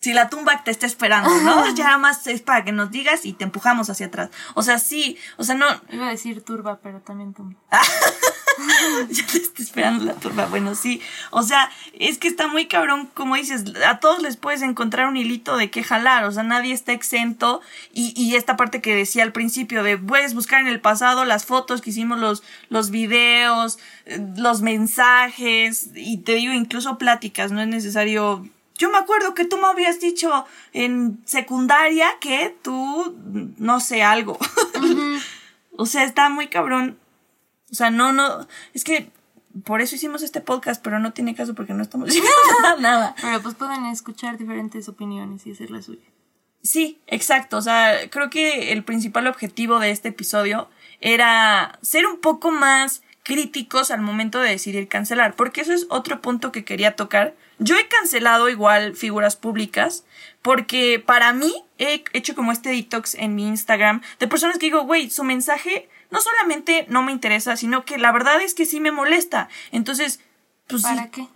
[0.00, 1.74] Si la tumba te está esperando, ¿no?
[1.74, 4.30] Ya más es para que nos digas y te empujamos hacia atrás.
[4.54, 7.58] O sea, sí, o sea, no, Iba a decir turba, pero también tumba.
[9.10, 10.46] ya te está esperando la turba.
[10.46, 11.02] Bueno, sí.
[11.30, 15.18] O sea, es que está muy cabrón, como dices, a todos les puedes encontrar un
[15.18, 16.24] hilito de qué jalar.
[16.24, 17.60] O sea, nadie está exento.
[17.92, 21.44] Y, y esta parte que decía al principio de puedes buscar en el pasado las
[21.44, 27.60] fotos que hicimos, los, los videos, eh, los mensajes, y te digo, incluso pláticas, no
[27.60, 28.48] es necesario.
[28.80, 33.14] Yo me acuerdo que tú me habías dicho en secundaria que tú,
[33.58, 34.38] no sé, algo.
[35.76, 36.98] o sea, está muy cabrón
[37.70, 39.10] o sea, no, no, es que
[39.64, 42.30] por eso hicimos este podcast, pero no tiene caso porque no estamos diciendo
[42.80, 43.14] nada.
[43.20, 46.04] Pero pues pueden escuchar diferentes opiniones y hacer la suya.
[46.62, 47.56] Sí, exacto.
[47.56, 50.68] O sea, creo que el principal objetivo de este episodio
[51.00, 56.20] era ser un poco más críticos al momento de decidir cancelar, porque eso es otro
[56.20, 57.34] punto que quería tocar.
[57.58, 60.04] Yo he cancelado igual figuras públicas,
[60.42, 64.82] porque para mí he hecho como este detox en mi Instagram de personas que digo,
[64.82, 68.80] güey, su mensaje no solamente no me interesa, sino que la verdad es que sí
[68.80, 69.48] me molesta.
[69.70, 70.20] Entonces,
[70.70, 71.26] pues sí, ¿Para qué?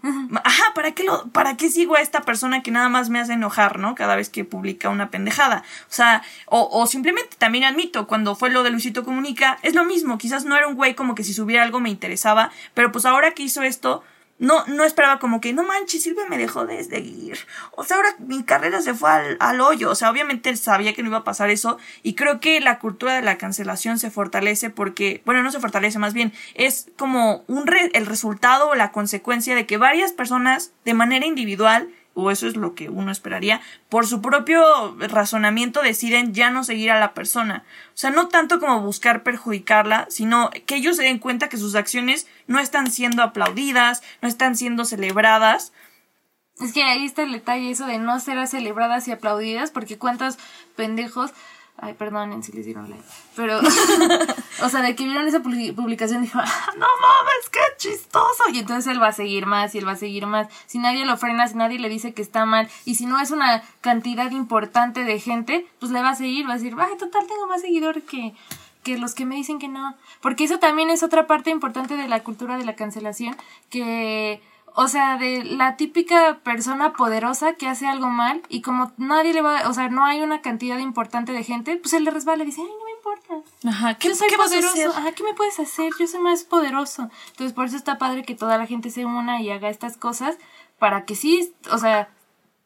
[0.44, 3.34] Ajá, ¿para qué, lo, ¿para qué sigo a esta persona que nada más me hace
[3.34, 3.94] enojar, ¿no?
[3.94, 5.64] Cada vez que publica una pendejada.
[5.82, 9.84] O sea, o, o simplemente también admito, cuando fue lo de Luisito Comunica, es lo
[9.84, 10.18] mismo.
[10.18, 13.32] Quizás no era un güey como que si subiera algo me interesaba, pero pues ahora
[13.32, 14.02] que hizo esto,
[14.38, 17.38] no, no esperaba como que, no manches, Silvia me dejó de seguir.
[17.72, 19.90] O sea, ahora mi carrera se fue al, al hoyo.
[19.90, 21.78] O sea, obviamente sabía que no iba a pasar eso.
[22.02, 25.98] Y creo que la cultura de la cancelación se fortalece porque, bueno, no se fortalece,
[25.98, 30.72] más bien, es como un re- el resultado o la consecuencia de que varias personas,
[30.84, 36.32] de manera individual, o eso es lo que uno esperaría, por su propio razonamiento deciden
[36.32, 37.64] ya no seguir a la persona.
[37.88, 41.74] O sea, no tanto como buscar perjudicarla, sino que ellos se den cuenta que sus
[41.74, 45.72] acciones no están siendo aplaudidas, no están siendo celebradas.
[46.60, 50.38] Es que ahí está el detalle, eso de no ser celebradas y aplaudidas, porque cuántos
[50.76, 51.32] pendejos.
[51.76, 53.02] Ay, perdonen si les dieron like.
[53.34, 53.60] Pero,
[54.62, 56.44] o sea, de que vieron esa publi- publicación dijo, "Ah,
[56.78, 58.44] no mames, qué chistoso.
[58.52, 60.48] Y entonces él va a seguir más y él va a seguir más.
[60.66, 63.30] Si nadie lo frena, si nadie le dice que está mal, y si no es
[63.30, 67.26] una cantidad importante de gente, pues le va a seguir, va a decir, ay, total,
[67.26, 68.34] tengo más seguidores que,
[68.82, 69.94] que los que me dicen que no.
[70.20, 73.36] Porque eso también es otra parte importante de la cultura de la cancelación,
[73.70, 74.40] que,
[74.76, 79.40] o sea, de la típica persona poderosa que hace algo mal y como nadie le
[79.42, 82.46] va, o sea, no hay una cantidad importante de gente, pues él le resbala y
[82.46, 83.48] dice, ay, no importa.
[83.68, 84.74] Ajá, ¿qué, Yo soy qué vas a poderoso.
[84.74, 84.90] hacer?
[84.90, 85.92] Ajá, ¿qué me puedes hacer?
[85.98, 87.10] Yo soy más poderoso.
[87.30, 90.36] Entonces, por eso está padre que toda la gente se una y haga estas cosas
[90.78, 92.08] para que sí, o sea,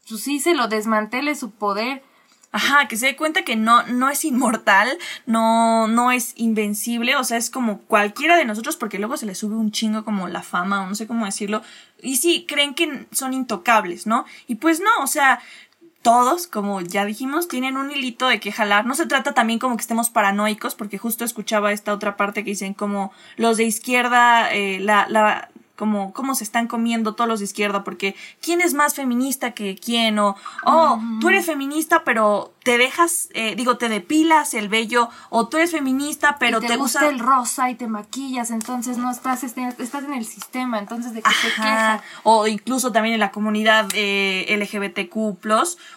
[0.05, 2.03] sí se lo desmantele su poder.
[2.51, 4.96] Ajá, que se dé cuenta que no, no es inmortal,
[5.27, 9.35] no, no es invencible, o sea, es como cualquiera de nosotros, porque luego se le
[9.35, 11.61] sube un chingo como la fama, o no sé cómo decirlo,
[12.01, 14.24] y sí, creen que son intocables, ¿no?
[14.46, 15.40] Y pues no, o sea,
[16.09, 18.87] todos, como ya dijimos, tienen un hilito de que jalar.
[18.87, 22.53] No se trata también como que estemos paranoicos, porque justo escuchaba esta otra parte que
[22.53, 27.38] dicen como los de izquierda, eh, la, la, como cómo se están comiendo todos los
[27.38, 32.52] de izquierda, porque quién es más feminista que quién, o, oh, tú eres feminista, pero
[32.64, 36.76] te dejas, eh, digo, te depilas el vello, o tú eres feminista, pero Y te,
[36.76, 40.78] gusta gusta el rosa y te maquillas, entonces no estás, este- estás en el sistema,
[40.78, 42.02] entonces de que te quejas.
[42.24, 45.16] O incluso también en la comunidad eh, LGBTQ.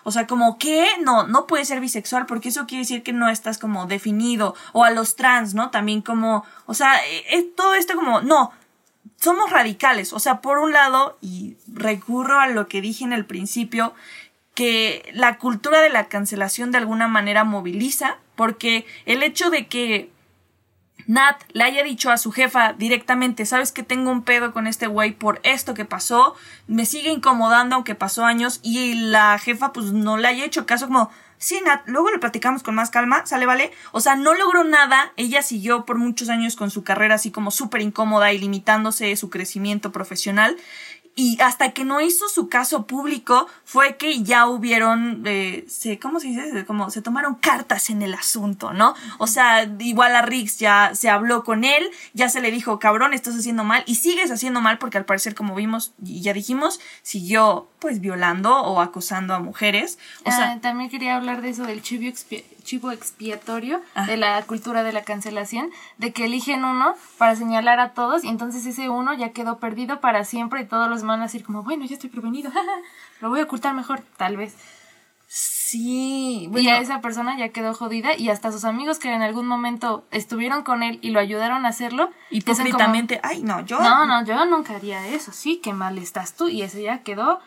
[0.04, 3.30] O sea, como que no, no puedes ser bisexual porque eso quiere decir que no
[3.30, 4.56] estás como definido.
[4.72, 5.72] O a los trans, ¿no?
[5.72, 8.52] También como, o sea, eh, eh, todo esto como, no,
[9.18, 10.14] somos radicales.
[10.14, 13.94] O sea, por un lado, y recurro a lo que dije en el principio,
[14.56, 20.12] que la cultura de la cancelación de alguna manera moviliza, porque el hecho de que
[21.08, 24.88] Nat le haya dicho a su jefa directamente, sabes que tengo un pedo con este
[24.88, 26.36] güey por esto que pasó,
[26.68, 30.88] me sigue incomodando aunque pasó años y la jefa pues no le haya hecho caso
[30.88, 31.12] como,
[31.42, 35.12] sí Nat, luego lo platicamos con más calma, sale, vale, o sea, no logró nada,
[35.18, 39.30] ella siguió por muchos años con su carrera así como súper incómoda y limitándose su
[39.30, 40.56] crecimiento profesional
[41.16, 46.20] y hasta que no hizo su caso público fue que ya hubieron, eh, se, ¿cómo
[46.20, 46.66] se dice?
[46.66, 48.96] Como se tomaron cartas en el asunto, ¿no?
[49.18, 53.14] O sea, igual a Riggs ya se habló con él, ya se le dijo, cabrón,
[53.14, 56.80] estás haciendo mal y sigues haciendo mal porque al parecer, como vimos y ya dijimos,
[57.02, 59.98] siguió pues violando o acosando a mujeres.
[60.24, 64.06] O sea, Ah, también quería hablar de eso del chivo, expi- chivo expiatorio, Ah.
[64.06, 68.28] de la cultura de la cancelación, de que eligen uno para señalar a todos y
[68.30, 71.64] entonces ese uno ya quedó perdido para siempre y todos los van a decir como,
[71.64, 72.52] bueno, ya estoy prevenido,
[73.20, 74.56] lo voy a ocultar mejor, tal vez.
[75.28, 79.48] sí, y ya esa persona ya quedó jodida y hasta sus amigos que en algún
[79.48, 83.80] momento estuvieron con él y lo ayudaron a hacerlo, dicen como, ay, no, yo...
[83.80, 87.40] no, no, yo nunca haría eso, sí, qué mal estás tú y ese ya quedó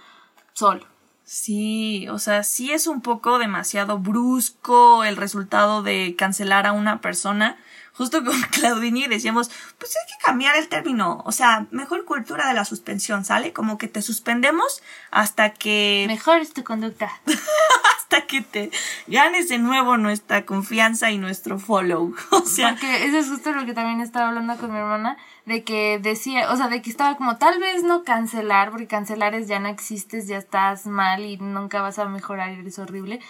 [0.54, 0.86] solo.
[1.24, 7.00] Sí, o sea, sí es un poco demasiado brusco el resultado de cancelar a una
[7.00, 7.56] persona.
[7.96, 12.54] Justo con Claudini decíamos, pues hay que cambiar el término, o sea, mejor cultura de
[12.54, 13.52] la suspensión, ¿sale?
[13.52, 17.10] Como que te suspendemos hasta que Mejor es tu conducta.
[17.96, 18.70] hasta que te
[19.06, 22.14] ganes de nuevo nuestra confianza y nuestro follow.
[22.30, 25.62] O sea, Porque eso es justo lo que también estaba hablando con mi hermana, de
[25.64, 29.48] que decía, o sea, de que estaba como, tal vez no cancelar, porque cancelar es
[29.48, 33.20] ya no existes, ya estás mal y nunca vas a mejorar y eres horrible.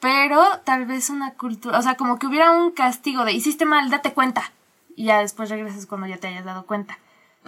[0.00, 3.90] Pero tal vez una cultura, o sea, como que hubiera un castigo de, hiciste mal,
[3.90, 4.52] date cuenta.
[4.96, 6.98] Y ya después regresas cuando ya te hayas dado cuenta.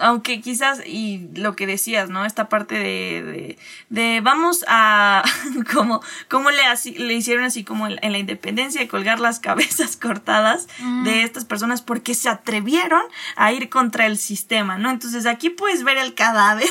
[0.01, 2.25] Aunque quizás, y lo que decías, ¿no?
[2.25, 3.57] Esta parte de, de,
[3.89, 5.23] de vamos a,
[5.73, 9.39] como, como le, así, le hicieron así como en, en la independencia de colgar las
[9.39, 10.67] cabezas cortadas
[11.03, 13.01] de estas personas porque se atrevieron
[13.35, 14.89] a ir contra el sistema, ¿no?
[14.89, 16.69] Entonces aquí puedes ver el cadáver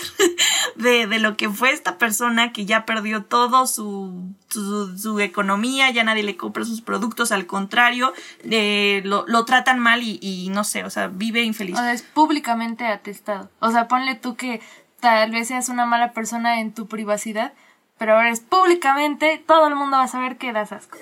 [0.77, 5.91] de, de lo que fue esta persona que ya perdió todo su, su, su economía,
[5.91, 10.49] ya nadie le compra sus productos, al contrario, eh, lo, lo tratan mal y, y
[10.51, 11.77] no sé, o sea, vive infeliz.
[11.77, 13.51] O sea, es públicamente atestado.
[13.61, 14.61] O sea, ponle tú que
[15.01, 17.53] tal vez seas una mala persona en tu privacidad,
[17.99, 20.99] pero ahora es públicamente, todo el mundo va a saber que das asco.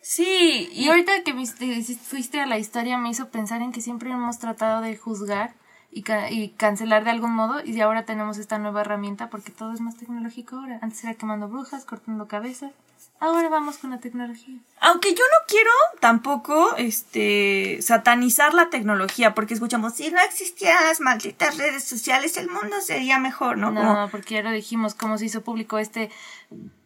[0.00, 4.38] Sí, Y ahorita que fuiste a la historia me hizo pensar en que siempre hemos
[4.38, 5.54] tratado de juzgar
[5.90, 9.72] y, ca- y cancelar de algún modo y ahora tenemos esta nueva herramienta porque todo
[9.72, 10.78] es más tecnológico ahora.
[10.82, 12.72] Antes era quemando brujas, cortando cabezas.
[13.20, 14.58] Ahora vamos con la tecnología.
[14.80, 21.00] Aunque yo no quiero tampoco este satanizar la tecnología, porque escuchamos, si no existieran las
[21.00, 23.70] malditas redes sociales, el mundo sería mejor, ¿no?
[23.72, 26.10] No, Como- porque ya lo dijimos, cómo se hizo público este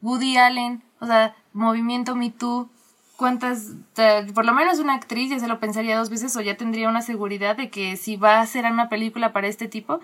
[0.00, 2.70] Woody Allen, o sea, movimiento Me Too.
[3.16, 3.72] ¿Cuántas,
[4.34, 7.02] por lo menos una actriz ya se lo pensaría dos veces o ya tendría una
[7.02, 10.00] seguridad de que si va a hacer una película para este tipo,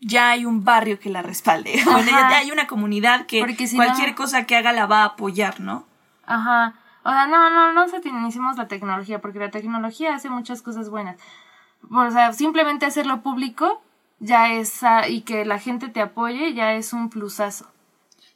[0.00, 1.80] ya hay un barrio que la respalde.
[1.84, 5.04] Bueno, ya, hay una comunidad que si cualquier no- cosa que haga la va a
[5.06, 5.86] apoyar, ¿no?
[6.26, 6.74] Ajá.
[7.02, 11.16] O sea, no, no, no satanicemos la tecnología, porque la tecnología hace muchas cosas buenas.
[11.90, 13.80] O sea, simplemente hacerlo público
[14.18, 17.70] ya es, ah, y que la gente te apoye ya es un plusazo.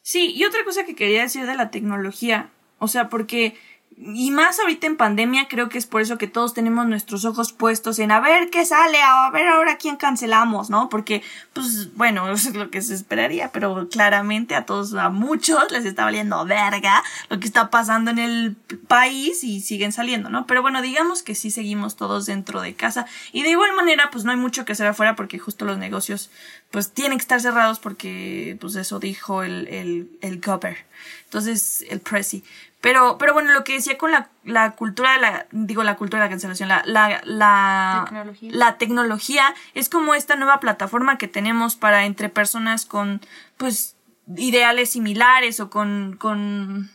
[0.00, 2.48] Sí, y otra cosa que quería decir de la tecnología,
[2.78, 3.58] o sea, porque,
[3.96, 7.52] y más ahorita en pandemia, creo que es por eso que todos tenemos nuestros ojos
[7.52, 10.88] puestos en a ver qué sale, a ver ahora quién cancelamos, ¿no?
[10.88, 11.22] Porque,
[11.52, 15.84] pues, bueno, eso es lo que se esperaría, pero claramente a todos, a muchos les
[15.84, 18.56] está valiendo verga lo que está pasando en el
[18.88, 20.46] país y siguen saliendo, ¿no?
[20.46, 24.24] Pero bueno, digamos que sí seguimos todos dentro de casa y de igual manera, pues
[24.24, 26.30] no hay mucho que hacer afuera porque justo los negocios,
[26.72, 30.78] pues tienen que estar cerrados porque, pues eso dijo el, el, el Gopper.
[31.26, 32.44] Entonces, el Prezi.
[32.84, 36.22] Pero, pero bueno, lo que decía con la, la cultura de la, digo la cultura
[36.22, 38.50] de la cancelación, la, la, la, Tecnología.
[38.52, 43.22] la tecnología es como esta nueva plataforma que tenemos para entre personas con,
[43.56, 43.96] pues,
[44.36, 46.90] ideales similares o con, con,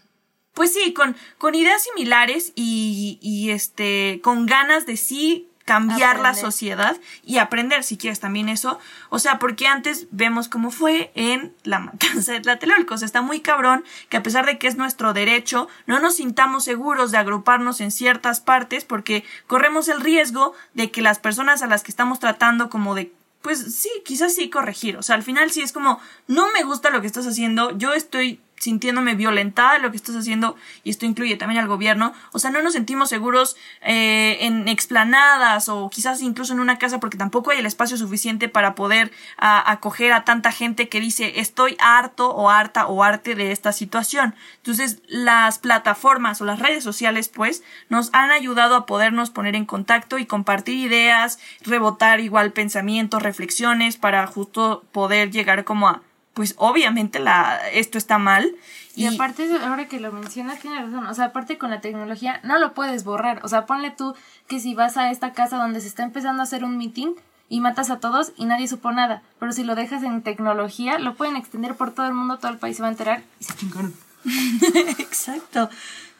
[0.53, 6.34] pues sí, con, con ideas similares y, y este, con ganas de sí cambiar la
[6.34, 8.80] sociedad y aprender si quieres también eso.
[9.09, 12.95] O sea, porque antes vemos cómo fue en la matanza de Tlatelolco.
[12.95, 16.15] O sea, está muy cabrón que a pesar de que es nuestro derecho, no nos
[16.15, 21.61] sintamos seguros de agruparnos en ciertas partes porque corremos el riesgo de que las personas
[21.61, 23.13] a las que estamos tratando como de
[23.43, 24.97] pues sí, quizás sí corregir.
[24.97, 27.93] O sea, al final sí es como, no me gusta lo que estás haciendo, yo
[27.93, 32.14] estoy sintiéndome violentada de lo que estás haciendo, y esto incluye también al gobierno.
[32.32, 36.99] O sea, no nos sentimos seguros eh, en explanadas o quizás incluso en una casa
[36.99, 41.78] porque tampoco hay el espacio suficiente para poder acoger a tanta gente que dice estoy
[41.80, 44.36] harto o harta o arte de esta situación.
[44.57, 49.66] Entonces, las plataformas o las redes sociales, pues, nos han ayudado a podernos poner en
[49.66, 56.01] contacto y compartir ideas, rebotar igual pensamientos, reflexiones para justo poder llegar como a,
[56.39, 58.55] pues obviamente la, esto está mal.
[58.95, 61.05] Y, aparte, ahora que lo mencionas, tiene razón.
[61.05, 63.41] O sea, aparte con la tecnología, no lo puedes borrar.
[63.43, 64.15] O sea, ponle tú
[64.47, 67.09] que si vas a esta casa donde se está empezando a hacer un meeting
[67.49, 69.21] y matas a todos y nadie supo nada.
[69.37, 72.57] Pero si lo dejas en tecnología, lo pueden extender por todo el mundo, todo el
[72.57, 73.93] país se va a enterar y se chingaron.
[74.97, 75.69] Exacto.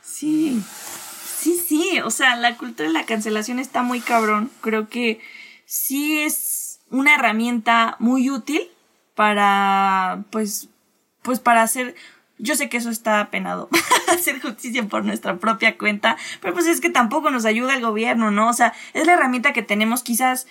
[0.02, 0.62] Sí.
[1.38, 2.02] Sí, sí.
[2.02, 4.52] O sea, la cultura de la cancelación está muy cabrón.
[4.60, 5.22] Creo que
[5.66, 8.70] sí es una herramienta muy útil
[9.20, 10.70] para, pues,
[11.24, 11.94] pues para hacer.
[12.38, 13.68] Yo sé que eso está penado,
[14.08, 18.32] hacer justicia por nuestra propia cuenta, pero pues es que tampoco nos ayuda el gobierno,
[18.32, 18.48] ¿no?
[18.48, 20.48] O sea, es la herramienta que tenemos, quizás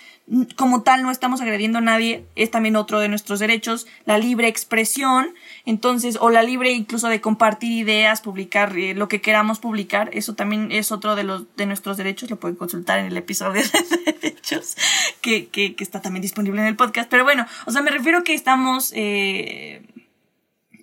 [0.55, 4.47] como tal no estamos agrediendo a nadie, es también otro de nuestros derechos, la libre
[4.47, 5.33] expresión,
[5.65, 10.35] entonces, o la libre incluso de compartir ideas, publicar eh, lo que queramos publicar, eso
[10.35, 13.61] también es otro de los de nuestros derechos, lo pueden consultar en el episodio
[14.05, 14.75] de derechos
[15.21, 18.23] que, que, que está también disponible en el podcast, pero bueno, o sea, me refiero
[18.23, 19.81] que estamos eh,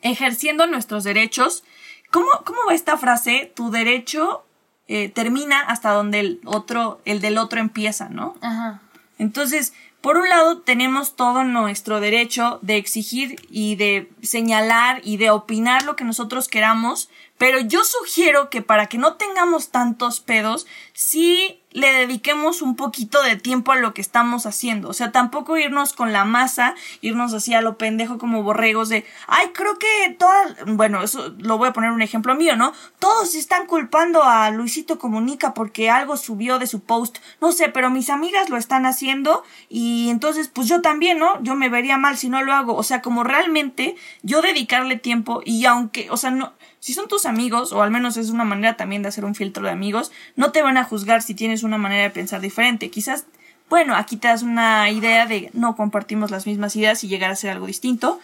[0.02, 1.64] ejerciendo nuestros derechos.
[2.10, 3.52] ¿Cómo, ¿Cómo va esta frase?
[3.54, 4.44] Tu derecho
[4.88, 8.36] eh, termina hasta donde el otro, el del otro empieza, ¿no?
[8.40, 8.80] Ajá.
[9.18, 9.72] Entonces,
[10.06, 15.82] por un lado, tenemos todo nuestro derecho de exigir y de señalar y de opinar
[15.82, 21.60] lo que nosotros queramos, pero yo sugiero que para que no tengamos tantos pedos, sí
[21.76, 24.88] le dediquemos un poquito de tiempo a lo que estamos haciendo.
[24.88, 29.04] O sea, tampoco irnos con la masa, irnos así a lo pendejo como borregos de,
[29.26, 32.72] ay, creo que todas, bueno, eso lo voy a poner un ejemplo mío, ¿no?
[32.98, 37.18] Todos están culpando a Luisito Comunica porque algo subió de su post.
[37.42, 41.42] No sé, pero mis amigas lo están haciendo y entonces, pues yo también, ¿no?
[41.42, 42.74] Yo me vería mal si no lo hago.
[42.74, 46.54] O sea, como realmente yo dedicarle tiempo y aunque, o sea, no,
[46.86, 49.64] si son tus amigos, o al menos es una manera también de hacer un filtro
[49.64, 52.90] de amigos, no te van a juzgar si tienes una manera de pensar diferente.
[52.90, 53.26] Quizás,
[53.68, 57.34] bueno, aquí te das una idea de no compartimos las mismas ideas y llegar a
[57.34, 58.20] ser algo distinto.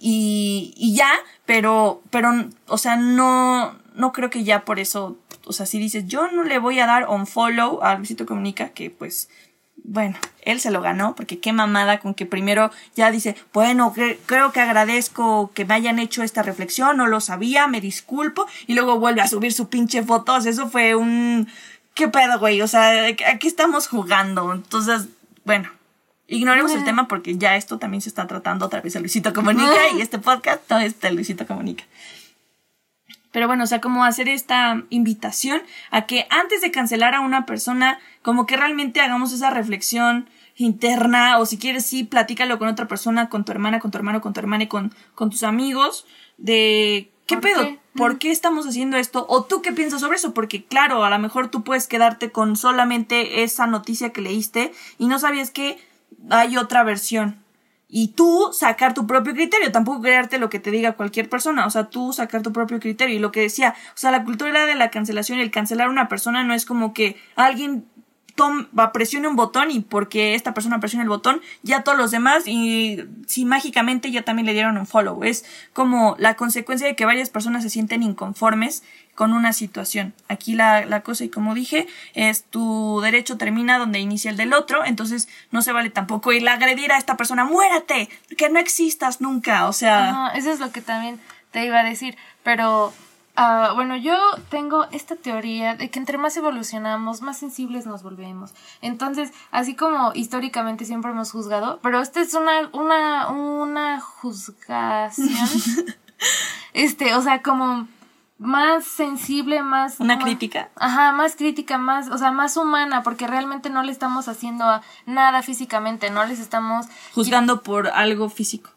[0.00, 1.12] Y, y ya,
[1.46, 2.32] pero, pero,
[2.66, 6.42] o sea, no, no creo que ya por eso, o sea, si dices, yo no
[6.42, 9.28] le voy a dar un follow a Luisito Comunica, que pues,
[9.84, 14.18] bueno, él se lo ganó, porque qué mamada con que primero ya dice, bueno, cre-
[14.26, 18.74] creo que agradezco que me hayan hecho esta reflexión, no lo sabía, me disculpo, y
[18.74, 21.48] luego vuelve a subir su pinche foto, o sea, eso fue un...
[21.94, 22.62] ¿Qué pedo, güey?
[22.62, 25.08] O sea, aquí estamos jugando, entonces,
[25.44, 25.68] bueno.
[26.32, 29.88] Ignoremos el tema porque ya esto también se está tratando otra vez de Luisito Comunica
[29.96, 31.82] y este podcast todo es de Luisito Comunica.
[33.32, 37.46] Pero bueno, o sea, como hacer esta invitación a que antes de cancelar a una
[37.46, 42.88] persona, como que realmente hagamos esa reflexión interna, o si quieres, sí, platícalo con otra
[42.88, 46.06] persona, con tu hermana, con tu hermano, con tu hermana y con, con tus amigos,
[46.38, 47.78] de qué ¿Por pedo, qué?
[47.94, 51.18] por qué estamos haciendo esto, o tú qué piensas sobre eso, porque claro, a lo
[51.18, 55.78] mejor tú puedes quedarte con solamente esa noticia que leíste y no sabías que
[56.30, 57.42] hay otra versión.
[57.90, 61.70] Y tú sacar tu propio criterio, tampoco crearte lo que te diga cualquier persona, o
[61.70, 63.16] sea, tú sacar tu propio criterio.
[63.16, 65.90] Y lo que decía, o sea, la cultura de la cancelación y el cancelar a
[65.90, 67.84] una persona no es como que alguien
[68.92, 73.04] presione un botón y porque esta persona presiona el botón, ya todos los demás y
[73.26, 75.22] si mágicamente ya también le dieron un follow.
[75.24, 78.82] Es como la consecuencia de que varias personas se sienten inconformes
[79.14, 80.14] con una situación.
[80.28, 84.54] Aquí la, la cosa, y como dije, es tu derecho termina donde inicia el del
[84.54, 88.08] otro, entonces no se vale tampoco ir a agredir a esta persona, muérate,
[88.38, 90.32] que no existas nunca, o sea...
[90.34, 91.20] eso es lo que también
[91.50, 92.94] te iba a decir, pero
[93.36, 94.16] Ah, bueno, yo
[94.48, 98.52] tengo esta teoría de que entre más evolucionamos, más sensibles nos volvemos.
[98.82, 105.28] Entonces, así como históricamente siempre hemos juzgado, pero esta es una, una, una juzgación.
[106.74, 107.86] este, o sea, como
[108.40, 110.00] más sensible, más...
[110.00, 110.70] Una crítica.
[110.76, 115.42] Ajá, más crítica, más, o sea, más humana, porque realmente no le estamos haciendo nada
[115.42, 116.86] físicamente, no les estamos...
[117.14, 118.70] Juzgando por algo físico.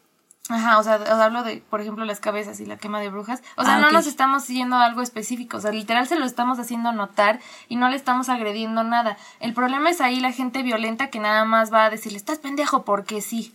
[0.50, 3.42] Ajá, o sea, os hablo de, por ejemplo, las cabezas y la quema de brujas.
[3.56, 5.56] O sea, ah, no nos estamos siguiendo algo específico.
[5.56, 9.16] O sea, literal se lo estamos haciendo notar y no le estamos agrediendo nada.
[9.40, 12.84] El problema es ahí la gente violenta que nada más va a decirle, estás pendejo
[12.84, 13.54] porque sí.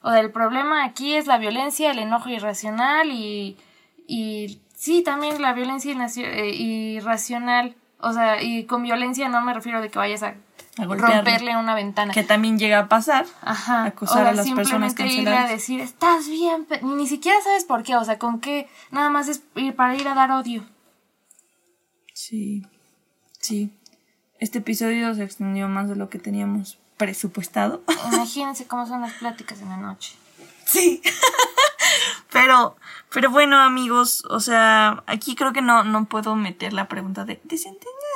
[0.00, 3.58] O sea, el problema aquí es la violencia, el enojo irracional y,
[4.06, 7.76] y sí, también la violencia eh, irracional.
[7.98, 10.36] O sea, y con violencia no me refiero de que vayas a
[10.76, 12.12] romperle una ventana.
[12.12, 13.26] Que también llega a pasar.
[13.42, 13.84] Ajá.
[13.84, 15.50] Acusar a las personas canceladas.
[15.50, 19.28] a decir, estás bien, ni siquiera sabes por qué, o sea, con qué, nada más
[19.28, 20.64] es ir para ir a dar odio.
[22.14, 22.66] Sí,
[23.40, 23.72] sí.
[24.38, 27.82] Este episodio se extendió más de lo que teníamos presupuestado.
[28.12, 30.14] Imagínense cómo son las pláticas en la noche.
[30.66, 31.02] Sí.
[32.32, 32.76] pero,
[33.12, 37.40] pero bueno, amigos, o sea, aquí creo que no, no puedo meter la pregunta de,
[37.44, 37.58] ¿de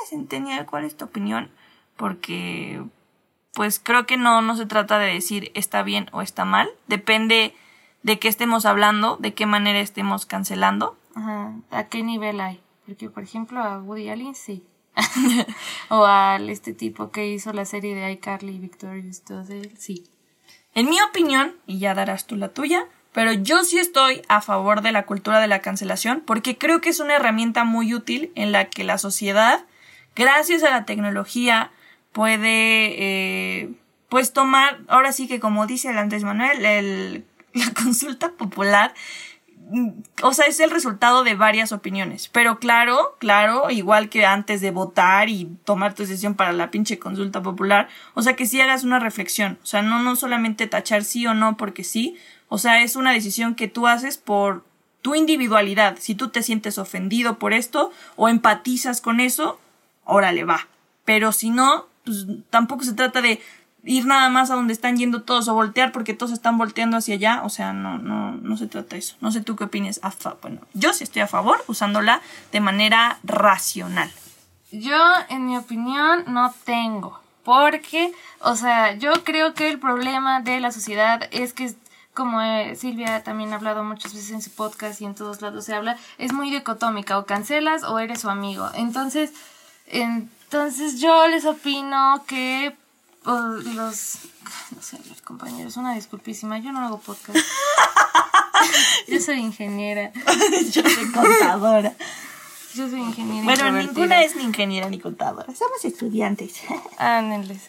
[0.09, 1.51] centenia, ¿Cuál es tu opinión?
[1.97, 2.83] Porque
[3.53, 7.55] pues creo que no, no se trata de decir está bien o está mal, depende
[8.03, 10.97] de qué estemos hablando, de qué manera estemos cancelando.
[11.15, 14.65] Ajá, a qué nivel hay, porque por ejemplo a Woody Allen sí.
[15.89, 19.45] o al este tipo que hizo la serie de iCarly y Victorious, todo
[19.77, 20.05] sí.
[20.75, 24.83] En mi opinión, y ya darás tú la tuya, pero yo sí estoy a favor
[24.83, 28.51] de la cultura de la cancelación porque creo que es una herramienta muy útil en
[28.51, 29.65] la que la sociedad,
[30.17, 31.71] gracias a la tecnología,
[32.15, 33.71] puede eh,
[34.09, 38.95] pues tomar, ahora sí que como dice el Andrés Manuel, el, la consulta popular,
[39.71, 39.91] mm,
[40.23, 42.29] o sea, es el resultado de varias opiniones.
[42.29, 47.01] Pero claro, claro, igual que antes de votar y tomar tu decisión para la pinche
[47.01, 49.59] consulta popular, o sea, que sí hagas una reflexión.
[49.65, 52.17] O sea, no, no solamente tachar sí o no porque sí.
[52.49, 54.65] O sea, es una decisión que tú haces por
[55.03, 55.97] tu individualidad.
[55.99, 59.59] Si tú te sientes ofendido por esto o empatizas con eso,
[60.05, 60.69] órale, va.
[61.05, 63.41] Pero si no, pues tampoco se trata de
[63.85, 67.15] ir nada más a donde están yendo todos o voltear porque todos están volteando hacia
[67.15, 67.43] allá.
[67.45, 69.17] O sea, no, no, no se trata de eso.
[69.21, 70.01] No sé tú qué opinas.
[70.43, 72.21] bueno, yo sí estoy a favor usándola
[72.53, 74.11] de manera racional.
[74.71, 74.99] Yo,
[75.29, 77.21] en mi opinión, no tengo.
[77.45, 81.75] Porque, o sea, yo creo que el problema de la sociedad es que
[82.15, 85.65] como eh, Silvia también ha hablado muchas veces en su podcast y en todos lados
[85.65, 88.71] se habla, es muy dicotómica, o cancelas o eres su amigo.
[88.75, 89.33] Entonces,
[89.87, 92.77] en, entonces yo les opino que
[93.25, 94.19] pues, los,
[94.71, 97.37] no sé, los compañeros, una disculpísima, yo no hago podcast.
[99.09, 100.13] yo soy ingeniera.
[100.71, 101.93] yo soy contadora.
[102.73, 103.45] Yo soy ingeniera.
[103.45, 106.55] Bueno, ninguna es ni ingeniera ni contadora, somos estudiantes.
[106.99, 107.63] Ándenles.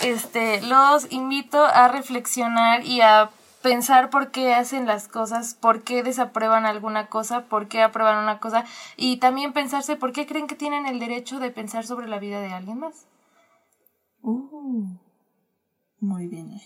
[0.00, 3.28] Este, los invito a reflexionar y a
[3.62, 8.38] pensar por qué hacen las cosas, por qué desaprueban alguna cosa, por qué aprueban una
[8.38, 8.64] cosa
[8.96, 12.40] y también pensarse por qué creen que tienen el derecho de pensar sobre la vida
[12.40, 13.06] de alguien más.
[14.20, 14.86] Uh,
[16.00, 16.60] muy bien.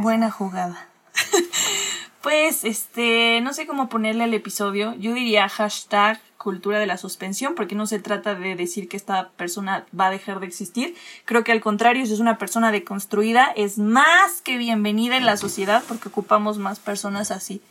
[0.00, 0.88] Buena jugada.
[2.22, 4.94] pues, este, no sé cómo ponerle al episodio.
[4.94, 9.30] Yo diría hashtag cultura de la suspensión, porque no se trata de decir que esta
[9.30, 10.94] persona va a dejar de existir.
[11.24, 15.38] Creo que al contrario, si es una persona deconstruida, es más que bienvenida en la
[15.38, 17.62] sociedad porque ocupamos más personas así.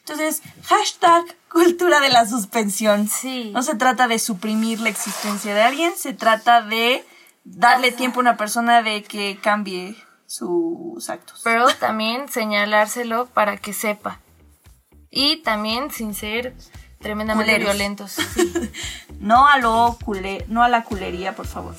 [0.00, 3.08] Entonces, hashtag cultura de la suspensión.
[3.08, 3.50] Sí.
[3.54, 7.04] No se trata de suprimir la existencia de alguien, se trata de
[7.44, 11.40] darle tiempo a una persona de que cambie sus actos.
[11.44, 14.20] Pero también señalárselo para que sepa.
[15.10, 16.54] Y también sin ser
[16.98, 18.16] tremendamente violentos.
[19.20, 21.74] no a lo culé, no a la culería, por favor.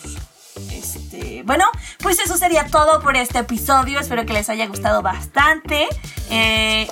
[0.71, 1.65] Este, bueno,
[1.99, 3.99] pues eso sería todo por este episodio.
[3.99, 5.87] Espero que les haya gustado bastante.
[6.29, 6.87] Eh,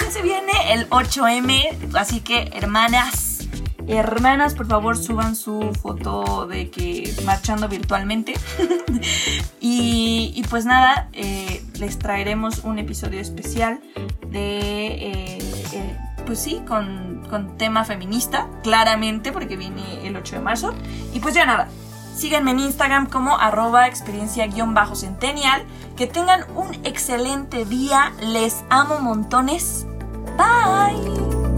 [0.00, 3.46] ya se viene el 8M, así que hermanas,
[3.86, 8.34] hermanas, por favor suban su foto de que marchando virtualmente.
[9.60, 13.80] y, pues nada, eh, les traeremos un episodio especial
[14.28, 15.38] de, eh,
[15.72, 20.74] eh, pues sí, con, con tema feminista, claramente, porque viene el 8 de marzo.
[21.12, 21.68] Y pues ya nada,
[22.16, 25.64] síganme en Instagram como arroba experiencia-centennial.
[25.96, 29.86] Que tengan un excelente día, les amo montones.
[30.38, 31.51] Bye.